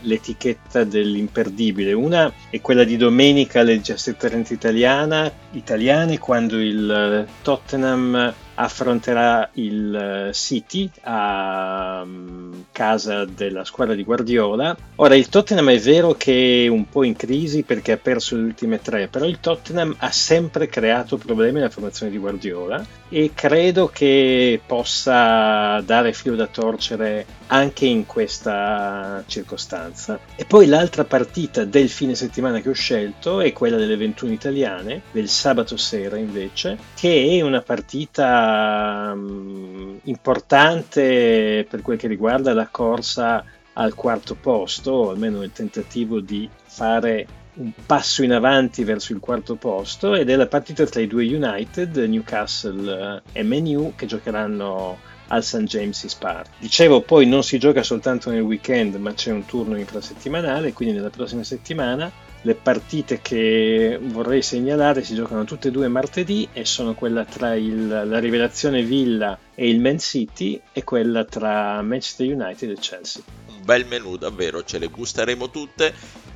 l'etichetta 0.00 0.84
dell'imperdibile. 0.84 1.92
Una 1.92 2.32
è 2.48 2.60
quella 2.60 2.84
di 2.84 2.96
domenica 2.96 3.58
alle 3.58 3.78
17.30 3.78 4.52
italiana, 4.52 5.28
italiane 5.50 6.20
quando 6.20 6.60
il 6.60 7.26
Tottenham 7.42 8.32
affronterà 8.54 9.50
il 9.54 10.28
eh, 10.28 10.32
City 10.32 10.88
a 11.02 12.04
mm, 12.06 12.52
casa 12.70 13.24
della 13.24 13.64
squadra 13.64 13.96
di 13.96 14.04
Guardiola. 14.04 14.76
Ora 14.96 15.16
il 15.16 15.28
Tottenham 15.28 15.70
è 15.70 15.80
vero 15.80 16.14
che 16.14 16.66
è 16.66 16.68
un 16.68 16.88
po' 16.88 17.02
in 17.02 17.16
crisi 17.16 17.64
perché 17.64 17.90
ha 17.90 17.96
perso 17.96 18.36
le 18.36 18.42
ultime 18.42 18.80
tre, 18.80 19.08
però 19.08 19.24
il 19.24 19.40
Tottenham 19.40 19.96
ha 19.98 20.12
sempre 20.12 20.68
creato 20.68 21.16
problemi 21.16 21.54
nella 21.54 21.70
formazione 21.70 22.12
di 22.12 22.18
Guardiola 22.18 23.00
e 23.14 23.32
credo 23.34 23.88
che 23.88 24.58
possa 24.64 25.82
dare 25.82 26.14
filo 26.14 26.34
da 26.34 26.46
torcere 26.46 27.26
anche 27.48 27.84
in 27.84 28.06
questa 28.06 29.22
circostanza. 29.26 30.18
E 30.34 30.46
poi 30.46 30.66
l'altra 30.66 31.04
partita 31.04 31.66
del 31.66 31.90
fine 31.90 32.14
settimana 32.14 32.60
che 32.60 32.70
ho 32.70 32.74
scelto 32.74 33.42
è 33.42 33.52
quella 33.52 33.76
delle 33.76 33.96
21 33.96 34.32
italiane, 34.32 35.02
del 35.12 35.28
sabato 35.28 35.76
sera 35.76 36.16
invece, 36.16 36.78
che 36.94 37.36
è 37.36 37.42
una 37.42 37.60
partita 37.60 39.12
um, 39.14 40.00
importante 40.04 41.66
per 41.68 41.82
quel 41.82 41.98
che 41.98 42.08
riguarda 42.08 42.54
la 42.54 42.68
corsa 42.70 43.44
al 43.74 43.94
quarto 43.94 44.36
posto, 44.36 44.90
o 44.90 45.10
almeno 45.10 45.42
il 45.42 45.52
tentativo 45.52 46.20
di 46.20 46.48
fare 46.64 47.26
un 47.54 47.72
passo 47.84 48.22
in 48.22 48.32
avanti 48.32 48.84
verso 48.84 49.12
il 49.12 49.20
quarto 49.20 49.56
posto 49.56 50.14
ed 50.14 50.30
è 50.30 50.36
la 50.36 50.46
partita 50.46 50.84
tra 50.86 51.00
i 51.00 51.06
due 51.06 51.24
United, 51.24 51.96
Newcastle 51.96 53.22
e 53.32 53.42
Menu, 53.42 53.94
che 53.96 54.06
giocheranno 54.06 54.98
al 55.28 55.42
St. 55.42 55.62
James's 55.62 56.14
Park. 56.14 56.48
Dicevo, 56.58 57.00
poi 57.00 57.26
non 57.26 57.42
si 57.42 57.58
gioca 57.58 57.82
soltanto 57.82 58.30
nel 58.30 58.42
weekend, 58.42 58.94
ma 58.96 59.12
c'è 59.14 59.32
un 59.32 59.44
turno 59.44 59.76
infrasettimanale, 59.76 60.72
quindi 60.72 60.94
nella 60.94 61.10
prossima 61.10 61.42
settimana 61.42 62.10
le 62.44 62.54
partite 62.54 63.20
che 63.22 63.98
vorrei 64.02 64.42
segnalare 64.42 65.04
si 65.04 65.14
giocano 65.14 65.44
tutte 65.44 65.68
e 65.68 65.70
due 65.70 65.86
martedì 65.88 66.48
e 66.52 66.64
sono 66.64 66.94
quella 66.94 67.24
tra 67.24 67.54
il, 67.54 67.86
la 67.86 68.18
rivelazione 68.18 68.82
Villa 68.82 69.38
e 69.54 69.68
il 69.68 69.80
Man 69.80 69.98
City 70.00 70.60
e 70.72 70.82
quella 70.82 71.24
tra 71.24 71.80
Manchester 71.82 72.26
United 72.26 72.70
e 72.70 72.76
Chelsea. 72.80 73.22
Un 73.46 73.64
bel 73.64 73.86
menù 73.86 74.16
davvero, 74.16 74.64
ce 74.64 74.78
le 74.78 74.88
gusteremo 74.88 75.50
tutte. 75.50 75.94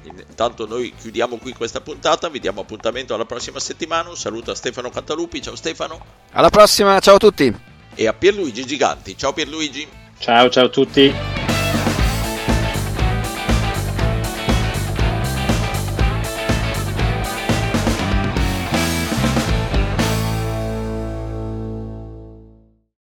Intanto 0.09 0.67
noi 0.67 0.93
chiudiamo 0.99 1.37
qui 1.37 1.53
questa 1.53 1.81
puntata, 1.81 2.29
vi 2.29 2.41
diamo 2.41 2.61
appuntamento 2.61 3.15
alla 3.15 3.25
prossima 3.25 3.59
settimana. 3.59 4.09
Un 4.09 4.17
saluto 4.17 4.51
a 4.51 4.55
Stefano 4.55 4.91
Cantalupi, 4.91 5.43
ciao 5.43 5.57
Stefano. 5.57 6.05
Alla 6.33 6.51
prossima, 6.51 6.99
ciao 7.01 7.17
a 7.17 7.19
tutti 7.19 7.75
e 7.97 8.07
a 8.07 8.13
Pierluigi 8.13 8.65
Giganti. 8.65 9.17
Ciao 9.17 9.33
Pierluigi. 9.33 9.89
Ciao 10.19 10.49
ciao 10.49 10.67
a 10.67 10.69
tutti. 10.69 11.46